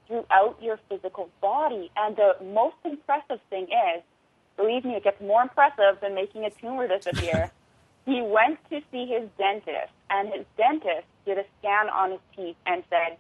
[0.07, 1.91] throughout your physical body.
[1.97, 4.03] And the most impressive thing is,
[4.57, 7.51] believe me, it gets more impressive than making a tumor disappear.
[8.07, 12.57] he went to see his dentist, and his dentist did a scan on his teeth
[12.67, 13.19] and said,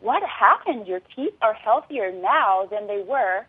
[0.00, 0.86] "What happened?
[0.86, 3.46] Your teeth are healthier now than they were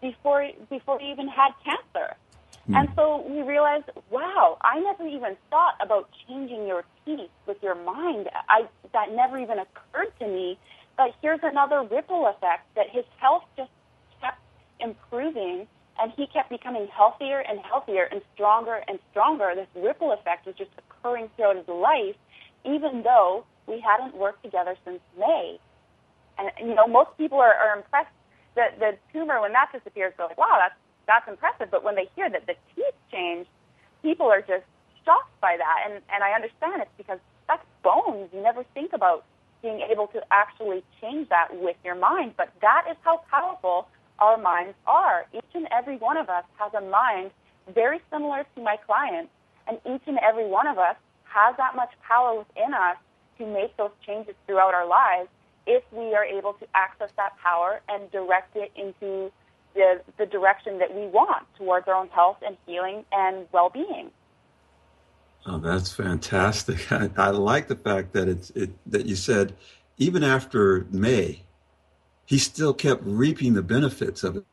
[0.00, 2.16] before before you even had cancer."
[2.68, 2.76] Mm.
[2.78, 7.74] And so we realized, wow, I never even thought about changing your teeth with your
[7.74, 8.28] mind.
[8.48, 10.58] I that never even occurred to me.
[10.96, 13.70] But here's another ripple effect that his health just
[14.20, 14.38] kept
[14.78, 15.66] improving
[16.00, 19.52] and he kept becoming healthier and healthier and stronger and stronger.
[19.54, 22.16] This ripple effect was just occurring throughout his life,
[22.64, 25.58] even though we hadn't worked together since May.
[26.40, 28.14] And you know, most people are, are impressed
[28.56, 30.74] that the tumor when that disappears, they're like, "Wow, that's
[31.06, 33.46] that's impressive." But when they hear that the teeth change,
[34.02, 34.64] people are just
[35.04, 35.78] shocked by that.
[35.84, 38.30] And and I understand it's because that's bones.
[38.32, 39.24] You never think about
[39.62, 42.34] being able to actually change that with your mind.
[42.36, 43.88] But that is how powerful
[44.18, 45.26] our minds are.
[45.34, 47.30] Each and every one of us has a mind
[47.74, 49.28] very similar to my client,
[49.68, 52.96] and each and every one of us has that much power within us
[53.38, 55.28] to make those changes throughout our lives
[55.66, 59.30] if we are able to access that power and direct it into
[59.74, 64.10] the, the direction that we want towards our own health and healing and well-being.
[65.46, 66.90] Oh, that's fantastic!
[66.92, 69.54] I, I like the fact that it's it, that you said
[69.96, 71.42] even after May,
[72.24, 74.44] he still kept reaping the benefits of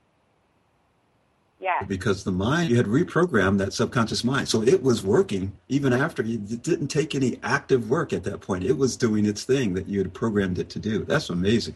[1.68, 1.84] Yeah.
[1.86, 4.48] Because the mind, you had reprogrammed that subconscious mind.
[4.48, 8.64] So it was working even after you didn't take any active work at that point.
[8.64, 11.04] It was doing its thing that you had programmed it to do.
[11.04, 11.76] That's amazing.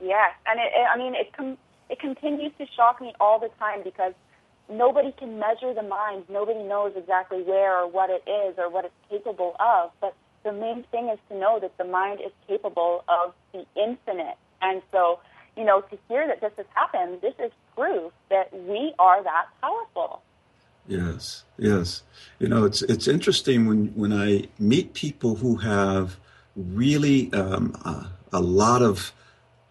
[0.00, 0.32] Yes.
[0.48, 1.58] And it, it, I mean, it, com-
[1.88, 4.14] it continues to shock me all the time because
[4.68, 6.24] nobody can measure the mind.
[6.28, 9.92] Nobody knows exactly where or what it is or what it's capable of.
[10.00, 14.38] But the main thing is to know that the mind is capable of the infinite
[14.64, 15.20] and so,
[15.56, 19.46] you know, to hear that this has happened, this is proof that we are that
[19.60, 20.22] powerful.
[20.86, 22.02] Yes, yes.
[22.38, 26.18] You know, it's it's interesting when when I meet people who have
[26.56, 29.12] really um, uh, a lot of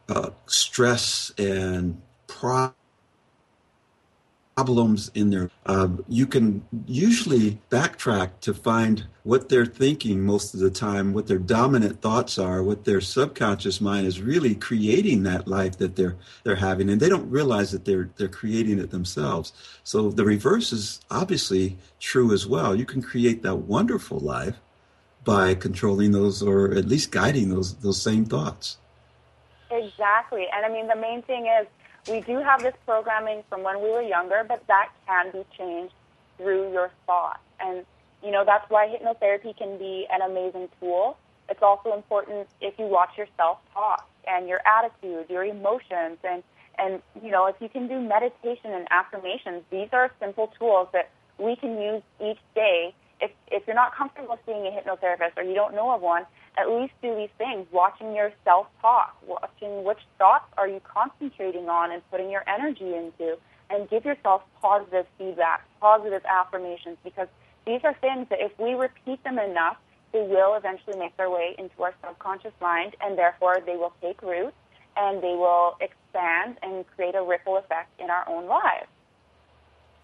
[0.09, 2.71] uh, stress and pride
[4.55, 10.59] problems in there, um, you can usually backtrack to find what they're thinking most of
[10.59, 15.47] the time, what their dominant thoughts are, what their subconscious mind is really creating that
[15.47, 19.53] life that they're they're having, and they don't realize that they're they're creating it themselves.
[19.83, 22.75] So the reverse is obviously true as well.
[22.75, 24.57] You can create that wonderful life
[25.23, 28.77] by controlling those, or at least guiding those those same thoughts.
[29.71, 31.67] Exactly, and I mean the main thing is
[32.09, 35.93] we do have this programming from when we were younger, but that can be changed
[36.37, 37.39] through your thoughts.
[37.59, 37.85] And,
[38.23, 41.17] you know, that's why hypnotherapy can be an amazing tool.
[41.49, 46.43] It's also important if you watch your self-talk and your attitude, your emotions, and,
[46.77, 51.09] and, you know, if you can do meditation and affirmations, these are simple tools that
[51.37, 52.93] we can use each day.
[53.21, 56.25] If, if you're not comfortable seeing a hypnotherapist or you don't know of one,
[56.57, 61.91] at least do these things, watching your self-talk, watching which thoughts are you concentrating on
[61.91, 63.37] and putting your energy into,
[63.69, 67.27] and give yourself positive feedback, positive affirmations, because
[67.65, 69.77] these are things that if we repeat them enough,
[70.11, 74.21] they will eventually make their way into our subconscious mind, and therefore they will take
[74.21, 74.53] root
[74.95, 78.87] and they will expand and create a ripple effect in our own lives.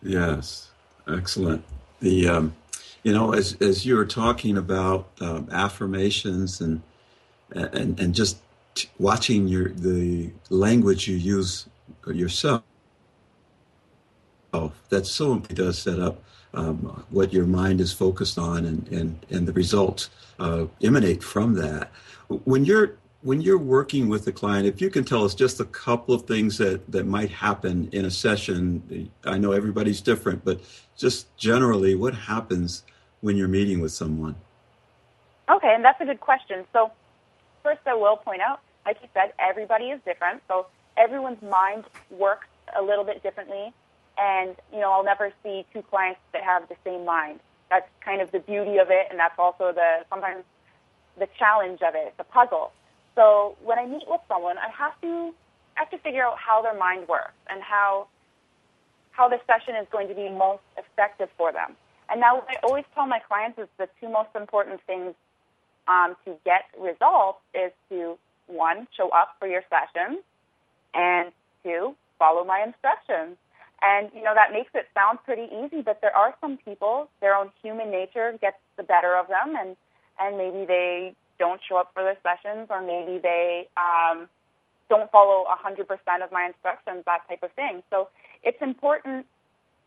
[0.01, 0.71] Yes,
[1.07, 1.63] excellent.
[1.99, 2.55] The um,
[3.03, 6.81] you know, as as you were talking about um, affirmations and
[7.51, 8.37] and and just
[8.75, 11.67] t- watching your the language you use
[12.07, 12.63] yourself,
[14.89, 16.21] that so does set up
[16.53, 21.53] um, what your mind is focused on, and and and the results uh, emanate from
[21.55, 21.91] that.
[22.27, 25.65] When you're when you're working with a client, if you can tell us just a
[25.65, 30.61] couple of things that, that might happen in a session, I know everybody's different, but
[30.95, 32.84] just generally, what happens
[33.22, 34.36] when you're meeting with someone?
[35.49, 36.63] Okay, and that's a good question.
[36.72, 36.91] So,
[37.63, 40.41] first, I will point out, like you said, everybody is different.
[40.47, 42.47] So, everyone's mind works
[42.78, 43.74] a little bit differently.
[44.17, 47.39] And, you know, I'll never see two clients that have the same mind.
[47.70, 50.43] That's kind of the beauty of it, and that's also the sometimes
[51.17, 52.72] the challenge of it, the puzzle.
[53.16, 55.34] So when I meet with someone, I have to
[55.78, 58.07] I have to figure out how their mind works and how
[59.12, 61.76] how the session is going to be most effective for them.
[62.10, 65.14] And now, what I always tell my clients is the two most important things
[65.88, 70.20] um, to get results is to one, show up for your session,
[70.93, 71.32] and
[71.64, 73.38] two, follow my instructions.
[73.82, 77.36] And you know that makes it sound pretty easy, but there are some people, their
[77.36, 79.78] own human nature gets the better of them, and
[80.20, 84.27] and maybe they don't show up for their sessions, or maybe they um,
[84.89, 85.81] don't follow 100%
[86.23, 87.81] of my instructions, that type of thing.
[87.89, 88.09] So
[88.43, 89.25] it's important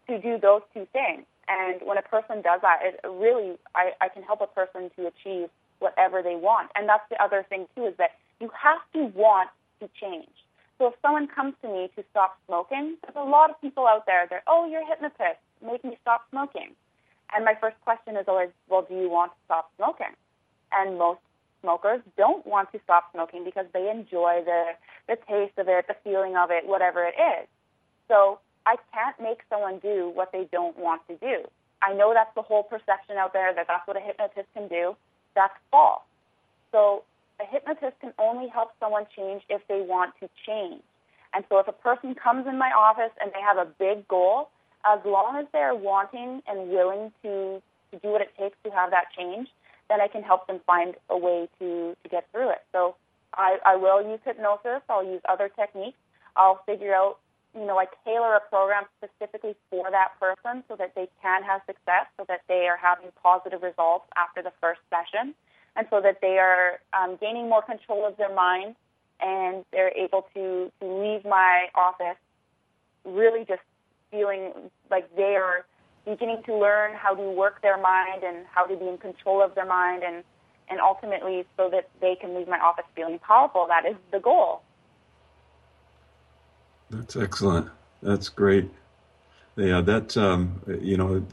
[0.09, 1.25] to do those two things.
[1.49, 5.07] And when a person does that, it really, I, I can help a person to
[5.07, 5.49] achieve
[5.81, 6.71] whatever they want.
[6.77, 9.51] And that's the other thing too, is that you have to want
[9.81, 10.31] to change.
[10.79, 14.07] So if someone comes to me to stop smoking, there's a lot of people out
[14.07, 16.75] there that, oh, you're a hypnotist, make me stop smoking.
[17.35, 20.15] And my first question is always, well, do you want to stop smoking?
[20.73, 21.21] And most
[21.63, 24.73] smokers don't want to stop smoking because they enjoy the,
[25.09, 27.49] the taste of it, the feeling of it, whatever it is.
[28.09, 31.49] So I can't make someone do what they don't want to do.
[31.83, 34.97] I know that's the whole perception out there that that's what a hypnotist can do.
[35.35, 36.03] That's false.
[36.71, 37.03] So
[37.41, 40.83] a hypnotist can only help someone change if they want to change.
[41.35, 44.51] And so if a person comes in my office and they have a big goal,
[44.87, 48.91] as long as they're wanting and willing to, to do what it takes to have
[48.91, 49.49] that change,
[49.93, 52.65] then I can help them find a way to, to get through it.
[52.73, 52.97] So
[53.35, 54.81] I, I will use hypnosis.
[54.89, 55.99] I'll use other techniques.
[56.35, 57.19] I'll figure out,
[57.55, 61.61] you know, I tailor a program specifically for that person so that they can have
[61.67, 65.35] success, so that they are having positive results after the first session,
[65.77, 68.75] and so that they are um, gaining more control of their mind
[69.21, 72.17] and they're able to, to leave my office
[73.05, 73.61] really just
[74.11, 74.53] feeling
[74.91, 75.67] like they are
[76.05, 79.55] beginning to learn how to work their mind and how to be in control of
[79.55, 80.25] their mind and
[80.69, 83.67] and ultimately so that they can leave my office feeling powerful.
[83.67, 84.63] That is the goal.
[86.89, 87.69] That's excellent.
[88.03, 88.71] That's great.
[89.57, 91.27] Yeah that um, you know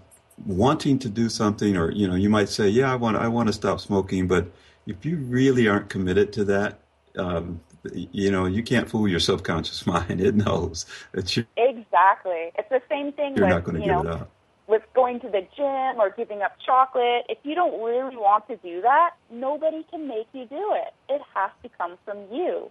[0.45, 3.47] wanting to do something or you know you might say yeah i want i want
[3.47, 4.49] to stop smoking but
[4.87, 6.79] if you really aren't committed to that
[7.17, 7.59] um,
[7.93, 10.21] you know you can't fool your subconscious mind.
[10.21, 12.51] It knows that you exactly.
[12.57, 14.31] It's the same thing you're with, not going to give know, it up
[14.69, 18.55] with going to the gym or giving up chocolate, if you don't really want to
[18.57, 20.93] do that, nobody can make you do it.
[21.09, 22.69] It has to come from you.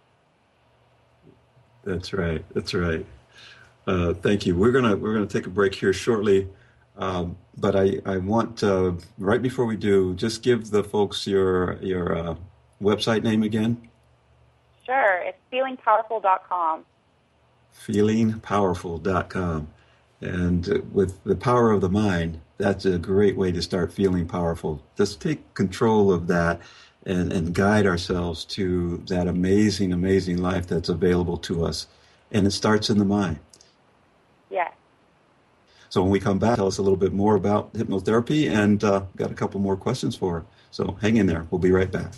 [1.84, 2.44] That's right.
[2.54, 3.04] That's right.
[3.86, 4.54] Uh, thank you.
[4.54, 6.46] We're gonna we're gonna take a break here shortly,
[6.98, 11.82] um, but I I want uh, right before we do, just give the folks your
[11.82, 12.34] your uh,
[12.82, 13.88] website name again.
[14.84, 16.84] Sure, it's feelingpowerful.com.
[17.74, 19.68] Feelingpowerful.com.
[20.20, 24.82] And with the power of the mind, that's a great way to start feeling powerful.
[24.96, 26.60] Just take control of that
[27.06, 31.86] and, and guide ourselves to that amazing, amazing life that's available to us.
[32.32, 33.38] And it starts in the mind.
[34.50, 34.72] Yes.
[35.88, 39.04] So when we come back, tell us a little bit more about hypnotherapy and uh,
[39.16, 40.46] got a couple more questions for her.
[40.70, 41.46] So hang in there.
[41.50, 42.12] We'll be right back.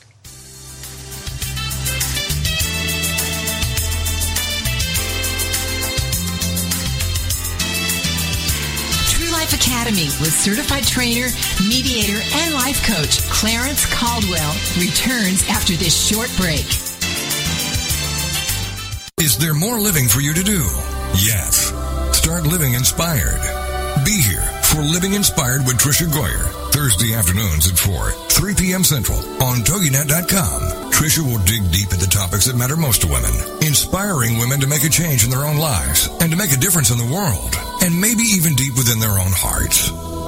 [10.01, 11.29] With certified trainer,
[11.69, 16.65] mediator, and life coach Clarence Caldwell returns after this short break.
[19.21, 20.63] Is there more living for you to do?
[21.21, 21.71] Yes.
[22.17, 23.41] Start living inspired.
[24.07, 28.85] Be here for Living Inspired with Tricia Goyer, Thursday afternoons at 4, 3 p.m.
[28.85, 30.91] Central on TogiNet.com.
[30.91, 34.66] Tricia will dig deep into the topics that matter most to women, inspiring women to
[34.66, 37.55] make a change in their own lives and to make a difference in the world,
[37.83, 40.10] and maybe even deep within their own hearts.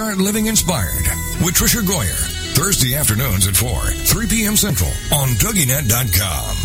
[0.00, 1.04] Start living inspired
[1.44, 2.56] with Tricia Goyer.
[2.56, 4.56] Thursday afternoons at 4, 3 p.m.
[4.56, 6.56] Central on TogiNet.com.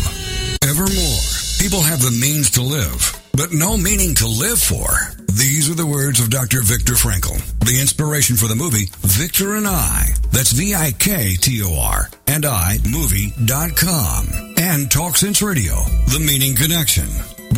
[0.66, 1.20] Evermore,
[1.60, 4.88] people have the means to live, but no meaning to live for.
[5.28, 6.62] These are the words of Dr.
[6.62, 10.06] Viktor Frankl, the inspiration for the movie Viktor and I.
[10.32, 14.54] That's V-I-K-T-O-R and I, movie.com.
[14.56, 15.74] And Talk Sense Radio,
[16.08, 17.08] The Meaning Connection,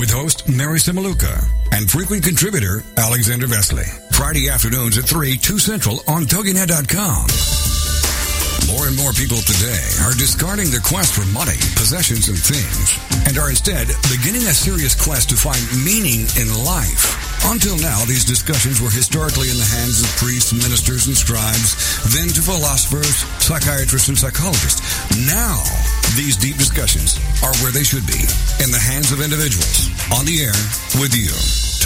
[0.01, 4.08] with host Mary Cimiluca and frequent contributor Alexander Vesely.
[4.19, 7.31] Friday afternoons at 3, 2 Central on TogiNet.com.
[8.67, 12.99] More and more people today are discarding their quest for money, possessions, and things,
[13.31, 17.15] and are instead beginning a serious quest to find meaning in life.
[17.47, 21.79] Until now, these discussions were historically in the hands of priests, ministers, and scribes,
[22.11, 24.83] then to philosophers, psychiatrists, and psychologists.
[25.31, 25.63] Now,
[26.19, 28.19] these deep discussions are where they should be,
[28.59, 30.59] in the hands of individuals, on the air,
[30.99, 31.31] with you.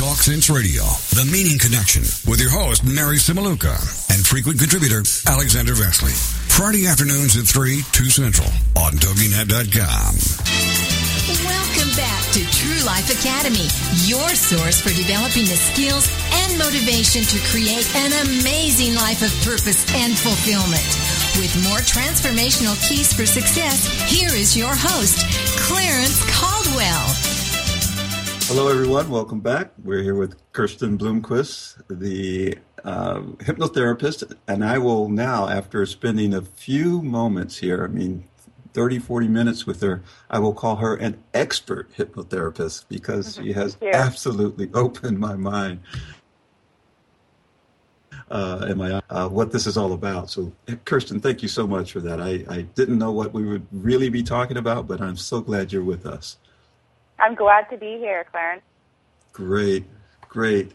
[0.03, 0.83] Talk Sense Radio,
[1.15, 3.71] The Meaning Connection, with your host, Mary Cimiluca,
[4.11, 6.11] and frequent contributor, Alexander Vesely.
[6.51, 10.11] Friday afternoons at 3, 2 Central, on TogiNet.com.
[11.47, 13.71] Welcome back to True Life Academy,
[14.11, 16.11] your source for developing the skills
[16.43, 20.91] and motivation to create an amazing life of purpose and fulfillment.
[21.39, 25.23] With more transformational keys for success, here is your host,
[25.63, 27.42] Clarence Caldwell.
[28.55, 29.09] Hello, everyone.
[29.09, 29.71] Welcome back.
[29.83, 36.43] We're here with Kirsten Bloomquist, the uh, hypnotherapist, and I will now, after spending a
[36.43, 38.29] few moments here, I mean,
[38.75, 43.79] 30, 40 minutes with her, I will call her an expert hypnotherapist because she has
[43.81, 45.81] absolutely opened my mind.
[48.31, 50.29] Uh, and my uh, what this is all about.
[50.29, 50.53] So,
[50.85, 52.21] Kirsten, thank you so much for that.
[52.21, 55.73] I, I didn't know what we would really be talking about, but I'm so glad
[55.73, 56.37] you're with us.
[57.23, 58.63] I'm glad to be here, Clarence.
[59.33, 59.85] Great,
[60.29, 60.73] great.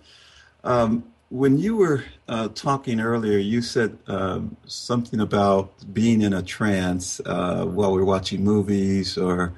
[0.64, 6.42] Um, when you were uh, talking earlier, you said um, something about being in a
[6.42, 9.54] trance uh, while we're watching movies or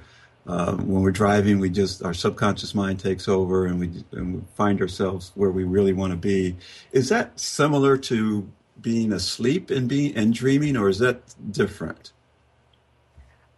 [0.47, 1.59] uh, when we're driving.
[1.59, 5.65] We just our subconscious mind takes over and we, and we find ourselves where we
[5.65, 6.57] really want to be.
[6.91, 8.49] Is that similar to
[8.81, 11.21] being asleep and being and dreaming, or is that
[11.51, 12.13] different?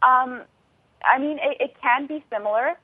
[0.01, 0.41] Um,
[1.05, 2.75] I mean, it, it can be similar.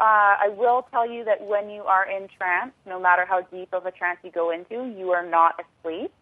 [0.00, 3.70] Uh, I will tell you that when you are in trance, no matter how deep
[3.72, 6.12] of a trance you go into, you are not asleep.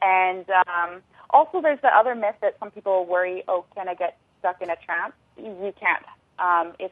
[0.00, 4.16] And um, also, there's the other myth that some people worry, oh, can I get
[4.38, 5.12] stuck in a trance?
[5.36, 6.04] You can't.
[6.38, 6.90] Um, if,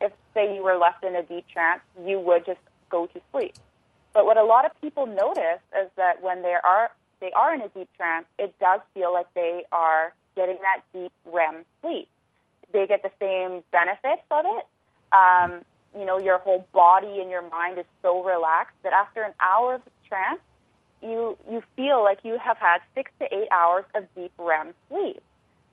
[0.00, 3.54] if, say, you were left in a deep trance, you would just go to sleep.
[4.14, 7.60] But what a lot of people notice is that when they are they are in
[7.60, 12.08] a deep trance, it does feel like they are getting that deep REM sleep.
[12.72, 14.66] They get the same benefits of it,
[15.16, 15.62] um,
[15.98, 19.76] you know, your whole body and your mind is so relaxed that after an hour
[19.76, 20.40] of trance,
[21.02, 25.22] you you feel like you have had six to eight hours of deep REM sleep,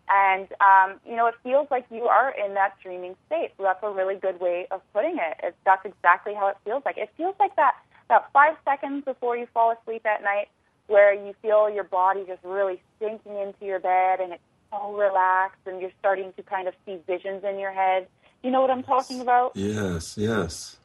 [0.10, 3.52] and um, you know it feels like you are in that dreaming state.
[3.58, 5.38] So that's a really good way of putting it.
[5.44, 6.98] It's, that's exactly how it feels like.
[6.98, 7.76] It feels like that
[8.10, 10.50] that five seconds before you fall asleep at night,
[10.88, 15.62] where you feel your body just really sinking into your bed and it's so relaxed,
[15.66, 18.08] and you're starting to kind of see visions in your head
[18.44, 19.54] you know what I'm talking about?
[19.56, 20.78] Yes, yes.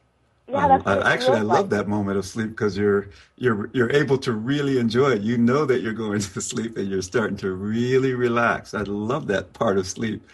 [0.47, 4.17] Yeah, that's I, actually I love that moment of sleep because you're you're you're able
[4.19, 5.21] to really enjoy it.
[5.21, 8.73] You know that you're going to sleep and you're starting to really relax.
[8.73, 10.27] I love that part of sleep.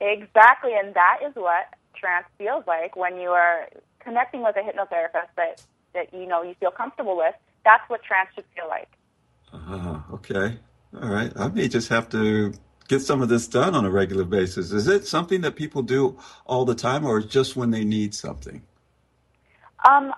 [0.00, 3.68] Exactly, and that is what trance feels like when you are
[4.00, 5.62] connecting with a hypnotherapist that
[5.94, 7.34] that you know you feel comfortable with.
[7.64, 8.90] That's what trance should feel like.
[9.54, 10.58] Ah, uh, okay.
[11.00, 11.32] All right.
[11.36, 12.52] I may just have to
[12.88, 14.72] get some of this done on a regular basis?
[14.72, 18.62] Is it something that people do all the time, or just when they need something?
[19.88, 20.12] Um,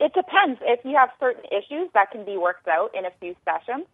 [0.00, 0.60] it depends.
[0.62, 3.86] If you have certain issues, that can be worked out in a few sessions.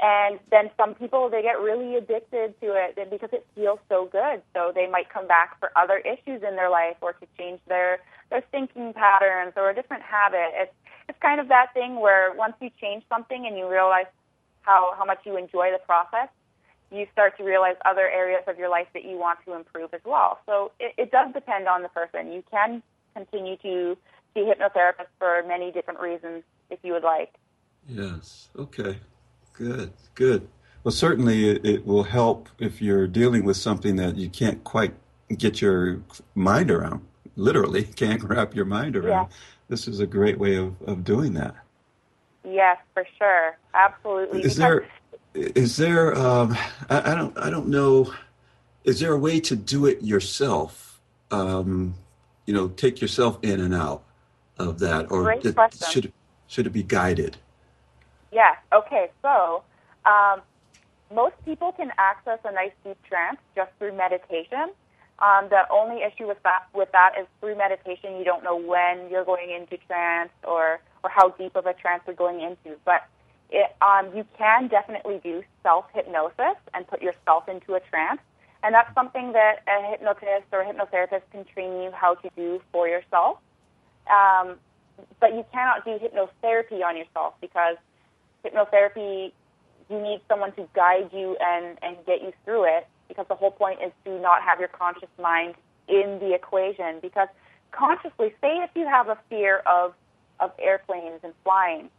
[0.00, 4.42] And then some people they get really addicted to it because it feels so good.
[4.52, 7.98] So they might come back for other issues in their life or to change their
[8.30, 10.50] their thinking patterns or a different habit.
[10.54, 10.74] It's
[11.08, 14.06] it's kind of that thing where once you change something and you realize
[14.62, 16.28] how how much you enjoy the process,
[16.92, 20.00] you start to realize other areas of your life that you want to improve as
[20.04, 20.38] well.
[20.46, 22.32] So it, it does depend on the person.
[22.32, 22.82] You can
[23.14, 23.96] continue to
[24.34, 27.34] see hypnotherapists for many different reasons if you would like.
[27.88, 28.48] Yes.
[28.58, 28.98] Okay.
[29.54, 29.92] Good.
[30.14, 30.48] Good.
[30.84, 34.94] Well, certainly it, it will help if you're dealing with something that you can't quite
[35.36, 36.02] get your
[36.34, 37.06] mind around.
[37.36, 39.28] Literally, can't wrap your mind around.
[39.30, 39.36] Yeah.
[39.68, 41.54] This is a great way of, of doing that.
[42.44, 43.56] Yes, for sure.
[43.72, 44.40] Absolutely.
[44.40, 44.86] Is because there
[45.34, 46.56] is there um,
[46.90, 48.12] I, I, don't i don't know
[48.84, 51.00] is there a way to do it yourself?
[51.30, 51.94] Um,
[52.46, 54.02] you know take yourself in and out
[54.58, 55.40] of that or
[55.90, 56.12] should
[56.48, 57.36] should it be guided?
[58.32, 59.62] Yes okay so
[60.04, 60.42] um,
[61.14, 64.70] most people can access a nice deep trance just through meditation.
[65.20, 69.08] Um, the only issue with that with that is through meditation you don't know when
[69.10, 73.06] you're going into trance or or how deep of a trance you're going into but
[73.52, 78.20] it, um, you can definitely do self hypnosis and put yourself into a trance.
[78.64, 82.62] And that's something that a hypnotist or a hypnotherapist can train you how to do
[82.72, 83.38] for yourself.
[84.10, 84.56] Um,
[85.20, 87.76] but you cannot do hypnotherapy on yourself because
[88.44, 89.32] hypnotherapy,
[89.90, 93.50] you need someone to guide you and, and get you through it because the whole
[93.50, 95.54] point is to not have your conscious mind
[95.88, 97.00] in the equation.
[97.02, 97.28] Because
[97.72, 99.92] consciously, say if you have a fear of,
[100.40, 101.90] of airplanes and flying,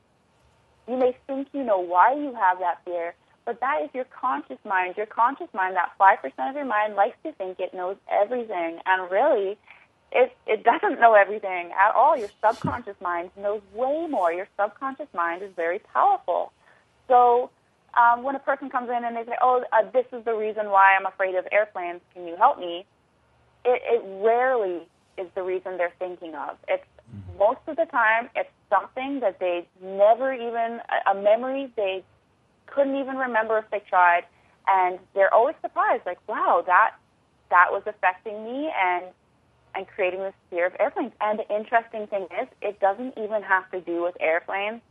[0.88, 3.16] you may think you know why you have that fear,
[3.46, 4.96] but that is your conscious mind.
[4.98, 8.80] Your conscious mind, that 5% of your mind, likes to think it knows everything.
[8.86, 9.58] And really,
[10.12, 12.18] it, it doesn't know everything at all.
[12.18, 14.32] Your subconscious mind knows way more.
[14.34, 16.52] Your subconscious mind is very powerful.
[17.08, 17.50] So
[17.98, 20.70] um, when a person comes in and they say, oh, uh, this is the reason
[20.70, 22.86] why I'm afraid of airplanes, can you help me?
[23.66, 24.82] it, it rarely
[25.18, 26.58] is the reason they're thinking of.
[26.68, 26.84] It's.
[27.38, 30.80] Most of the time it's something that they never even
[31.12, 32.04] a memory they
[32.68, 34.24] couldn't even remember if they tried,
[34.68, 36.96] and they're always surprised, like, wow, that
[37.50, 39.06] that was affecting me and
[39.76, 41.14] and creating this fear of airplanes.
[41.20, 44.82] And the interesting thing is, it doesn't even have to do with airplanes.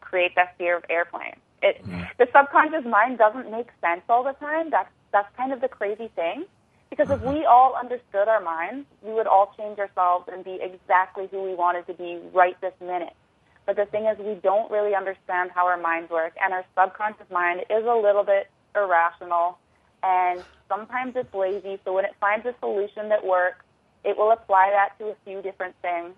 [0.00, 1.38] Create that fear of airplanes.
[1.62, 2.02] It mm-hmm.
[2.18, 4.70] the subconscious mind doesn't make sense all the time.
[4.70, 6.44] That's that's kind of the crazy thing.
[6.90, 11.28] Because if we all understood our minds, we would all change ourselves and be exactly
[11.30, 13.14] who we wanted to be right this minute.
[13.66, 17.30] But the thing is, we don't really understand how our minds work, and our subconscious
[17.30, 19.58] mind is a little bit irrational,
[20.02, 21.78] and sometimes it's lazy.
[21.84, 23.64] So when it finds a solution that works,
[24.04, 26.14] it will apply that to a few different things.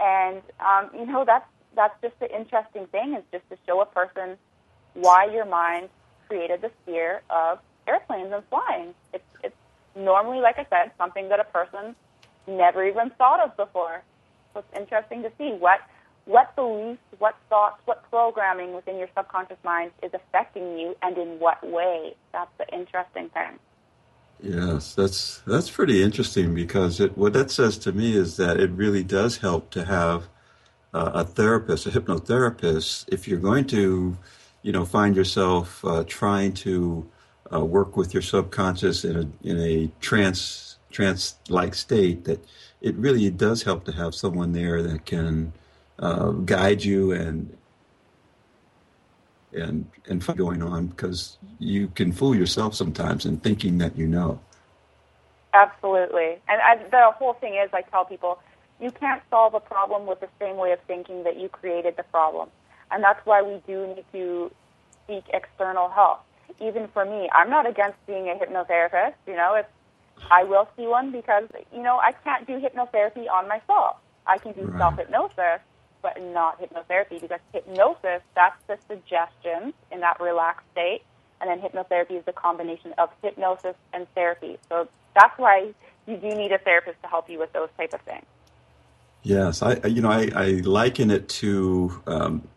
[0.00, 1.46] And um, you know, that's
[1.76, 4.36] that's just the interesting thing is just to show a person
[4.94, 5.88] why your mind
[6.26, 8.94] created the fear of airplanes and flying.
[9.12, 9.56] It's it's
[9.96, 11.94] normally, like I said, something that a person
[12.46, 14.02] never even thought of before.
[14.52, 15.80] So it's interesting to see what
[16.26, 21.40] what beliefs, what thoughts, what programming within your subconscious mind is affecting you and in
[21.40, 22.14] what way.
[22.32, 23.58] That's the interesting thing.
[24.42, 28.70] Yes, that's that's pretty interesting because it, what that says to me is that it
[28.70, 30.28] really does help to have
[30.94, 34.16] uh, a therapist, a hypnotherapist, if you're going to,
[34.62, 37.08] you know, find yourself uh, trying to
[37.52, 42.44] uh, work with your subconscious in a in a trance trance like state that
[42.80, 45.52] it really does help to have someone there that can
[45.98, 47.56] uh, guide you and
[49.52, 54.40] and and going on because you can fool yourself sometimes in thinking that you know.
[55.52, 58.38] Absolutely, and I, the whole thing is, I tell people,
[58.80, 62.04] you can't solve a problem with the same way of thinking that you created the
[62.04, 62.48] problem,
[62.92, 64.52] and that's why we do need to
[65.08, 66.20] seek external help
[66.60, 69.14] even for me, I'm not against being a hypnotherapist.
[69.26, 69.66] You know, if
[70.30, 73.96] I will see one because you know I can't do hypnotherapy on myself.
[74.26, 74.78] I can do right.
[74.78, 75.60] self hypnosis,
[76.02, 81.02] but not hypnotherapy because hypnosis that's the suggestion in that relaxed state,
[81.40, 84.58] and then hypnotherapy is the combination of hypnosis and therapy.
[84.68, 85.72] So that's why
[86.06, 88.26] you do need a therapist to help you with those type of things.
[89.22, 92.48] Yes, I you know I, I liken it to um,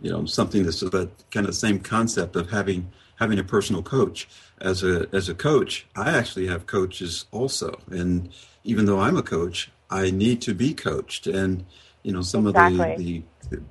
[0.00, 3.82] you know something that's the kind of the same concept of having having a personal
[3.82, 4.28] coach.
[4.58, 7.78] As a as a coach i actually have coaches also.
[7.90, 8.30] And
[8.64, 11.26] even though i'm a coach i need to be coached.
[11.26, 11.66] And
[12.02, 12.92] you know some exactly.
[12.92, 13.62] of the, the,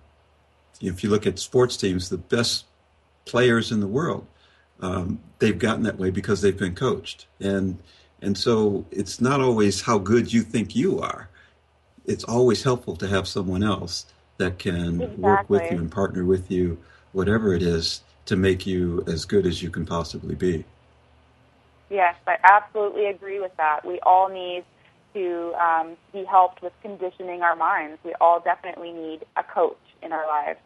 [0.80, 2.66] the if you look at sports teams the best
[3.26, 4.28] players in the world
[4.82, 7.28] um, they've gotten that way because they've been coached.
[7.40, 7.82] And
[8.22, 11.30] and so it's not always how good you think you are.
[12.06, 14.06] It's always helpful to have someone else
[14.38, 15.24] that can exactly.
[15.24, 16.78] work with you and partner with you,
[17.14, 20.66] whatever it is, to make you as good as you can possibly be.
[21.90, 23.86] Yes, I absolutely agree with that.
[23.86, 24.64] We all need
[25.14, 28.00] to um, be helped with conditioning our minds.
[28.04, 30.60] We all definitely need a coach in our lives.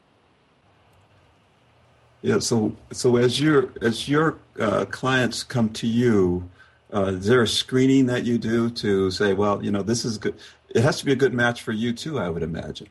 [2.21, 2.39] Yeah.
[2.39, 6.49] So, so as your as your uh, clients come to you,
[6.93, 10.17] uh, is there a screening that you do to say, well, you know, this is
[10.17, 10.35] good?
[10.69, 12.87] It has to be a good match for you too, I would imagine.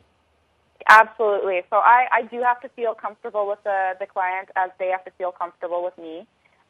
[0.88, 1.60] Absolutely.
[1.70, 5.04] So I, I do have to feel comfortable with the, the client as they have
[5.04, 6.26] to feel comfortable with me.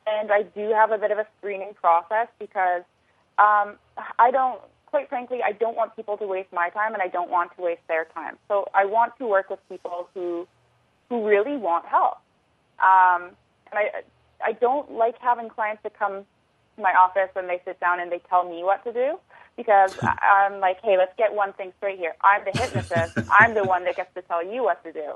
[0.07, 2.83] And I do have a bit of a screening process because
[3.39, 3.77] um,
[4.19, 7.31] I don't, quite frankly, I don't want people to waste my time and I don't
[7.31, 8.39] want to waste their time.
[8.49, 10.49] So I want to work with people who,
[11.09, 12.19] who really want help.
[12.83, 13.31] Um,
[13.71, 13.91] and I,
[14.45, 16.25] I don't like having clients that come
[16.77, 19.19] to my office and they sit down and they tell me what to do
[19.59, 22.15] because I'm like, hey, let's get one thing straight here.
[22.23, 23.19] I'm the hypnotist.
[23.41, 25.15] I'm the one that gets to tell you what to do.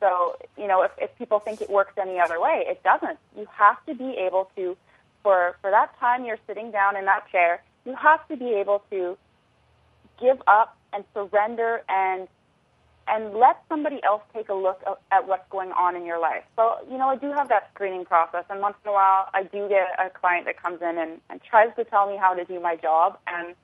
[0.00, 3.18] So, you know, if, if people think it works any other way, it doesn't.
[3.34, 4.76] You have to be able to,
[5.22, 8.82] for, for that time you're sitting down in that chair, you have to be able
[8.90, 9.16] to
[10.20, 12.28] give up and surrender and
[13.08, 14.82] and let somebody else take a look
[15.12, 16.42] at what's going on in your life.
[16.56, 19.44] So, you know, I do have that screening process, and once in a while, I
[19.44, 22.44] do get a client that comes in and, and tries to tell me how to
[22.44, 23.54] do my job, and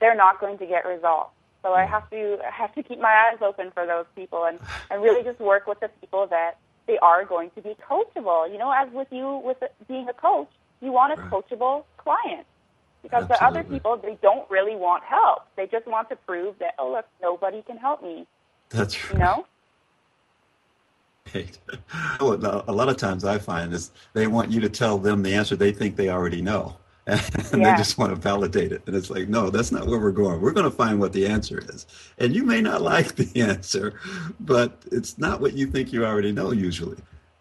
[0.00, 1.30] they're not going to get results.
[1.62, 4.58] So I have to I have to keep my eyes open for those people and,
[4.90, 8.50] and really just work with the people that they are going to be coachable.
[8.50, 10.48] You know, as with you with being a coach,
[10.80, 11.30] you want a right.
[11.30, 12.46] coachable client
[13.02, 13.36] because Absolutely.
[13.36, 15.46] the other people they don't really want help.
[15.56, 18.26] They just want to prove that oh look nobody can help me.
[18.70, 19.12] That's right.
[19.12, 19.46] You know.
[22.20, 25.54] a lot of times I find is they want you to tell them the answer
[25.54, 26.76] they think they already know.
[27.52, 27.72] and yeah.
[27.72, 28.82] they just want to validate it.
[28.86, 30.40] And it's like, no, that's not where we're going.
[30.40, 31.86] We're going to find what the answer is.
[32.18, 33.98] And you may not like the answer,
[34.40, 36.98] but it's not what you think you already know usually.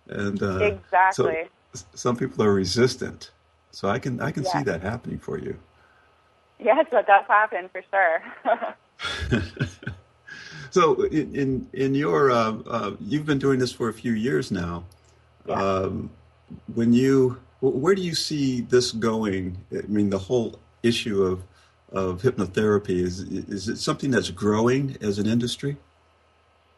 [0.07, 1.49] And uh, exactly.
[1.73, 3.31] So some people are resistant
[3.71, 4.51] So I can I can Yeah.
[4.51, 5.59] see that happening for you.
[6.59, 8.23] Yes, that does happen for sure.
[10.71, 14.51] So in in, in your uh, uh, you've been doing this for a few years
[14.51, 14.85] now.
[15.45, 15.61] Yeah.
[15.61, 16.11] Um,
[16.73, 19.57] when you where do you see this going?
[19.71, 21.43] I mean, the whole issue of
[21.91, 25.77] of hypnotherapy is is it something that's growing as an industry?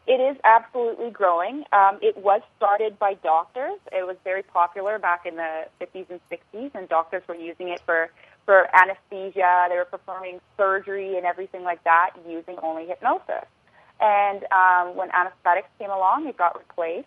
[0.06, 1.64] It is absolutely growing.
[1.72, 3.78] Um, it was started by doctors.
[3.92, 7.80] It was very popular back in the 50s and 60s, and doctors were using it
[7.86, 8.10] for,
[8.44, 9.66] for anesthesia.
[9.68, 13.46] They were performing surgery and everything like that using only hypnosis.
[14.00, 17.06] And um, when anesthetics came along, it got replaced.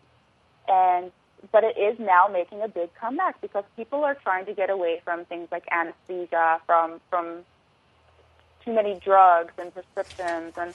[0.69, 1.11] And
[1.51, 5.01] but it is now making a big comeback because people are trying to get away
[5.03, 7.43] from things like anesthesia, from from
[8.63, 10.73] too many drugs and prescriptions and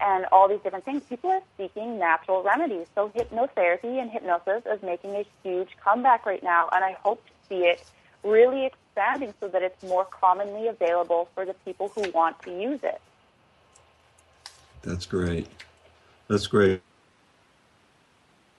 [0.00, 1.02] and all these different things.
[1.04, 2.86] People are seeking natural remedies.
[2.94, 7.32] So hypnotherapy and hypnosis is making a huge comeback right now, and I hope to
[7.48, 7.82] see it
[8.24, 12.80] really expanding so that it's more commonly available for the people who want to use
[12.82, 13.00] it.
[14.82, 15.48] That's great.
[16.28, 16.82] That's great.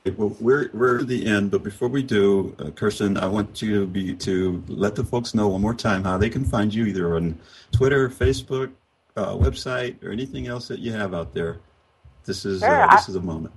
[0.06, 3.80] Well, we're we're at the end, but before we do, uh, Kirsten, I want you
[3.80, 6.86] to be to let the folks know one more time how they can find you
[6.86, 7.40] either on
[7.72, 8.74] Twitter, Facebook,
[9.16, 11.60] uh, website, or anything else that you have out there.
[12.26, 13.54] This is Sure, uh, I- this is a moment.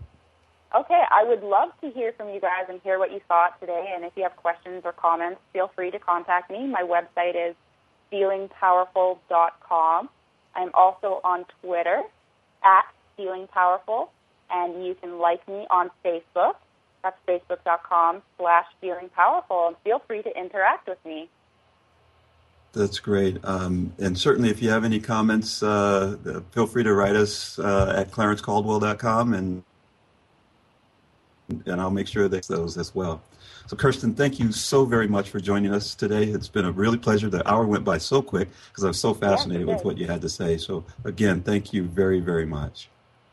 [0.72, 3.92] Okay, I would love to hear from you guys and hear what you thought today.
[3.94, 6.66] And if you have questions or comments, feel free to contact me.
[6.66, 7.56] My website is
[8.12, 10.08] feelingpowerful.com.
[10.54, 12.02] I'm also on Twitter
[12.62, 12.84] at
[13.18, 14.10] feelingpowerful,
[14.50, 16.54] and you can like me on Facebook.
[17.02, 21.28] That's facebook.com slash feelingpowerful, and feel free to interact with me.
[22.72, 23.38] That's great.
[23.44, 27.94] Um, and certainly, if you have any comments, uh, feel free to write us uh,
[27.96, 29.62] at clarencecaldwell.com, and
[31.66, 33.22] and I'll make sure that those as well.
[33.66, 36.24] So, Kirsten, thank you so very much for joining us today.
[36.24, 37.28] It's been a really pleasure.
[37.28, 40.20] The hour went by so quick because I was so fascinated with what you had
[40.22, 40.56] to say.
[40.56, 42.88] So, again, thank you very, very much.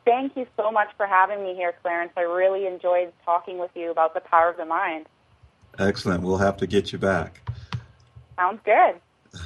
[0.05, 2.11] Thank you so much for having me here, Clarence.
[2.17, 5.05] I really enjoyed talking with you about the power of the mind.
[5.79, 6.23] Excellent.
[6.23, 7.49] We'll have to get you back.
[8.35, 8.95] Sounds good.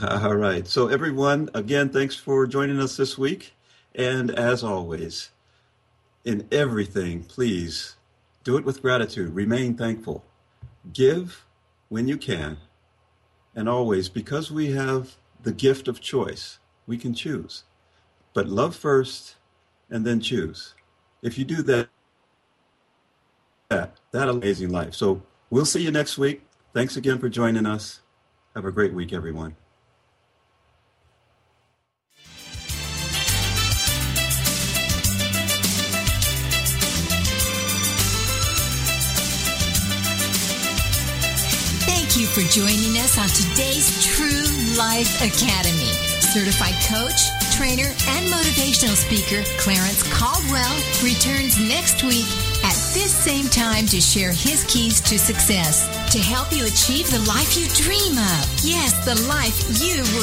[0.10, 0.68] All right.
[0.68, 3.54] So, everyone, again, thanks for joining us this week.
[3.96, 5.32] And as always,
[6.26, 7.96] in everything, please
[8.44, 9.34] do it with gratitude.
[9.34, 10.26] Remain thankful.
[10.92, 11.46] Give
[11.90, 12.58] when you can.
[13.56, 17.64] And always, because we have the gift of choice, we can choose.
[18.34, 19.36] But love first
[19.90, 20.74] and then choose.
[21.22, 21.90] If you do that,
[23.70, 24.94] that, that amazing life.
[24.94, 26.44] So, we'll see you next week.
[26.74, 28.02] Thanks again for joining us.
[28.56, 29.56] Have a great week, everyone.
[41.86, 45.94] Thank you for joining us on today's True Life Academy.
[46.22, 52.30] Certified coach, trainer, and motivational speaker Clarence Caldwell returns next week
[52.62, 57.20] at this same time to share his keys to success to help you achieve the
[57.26, 58.46] life you dream of.
[58.62, 60.08] Yes, the life you were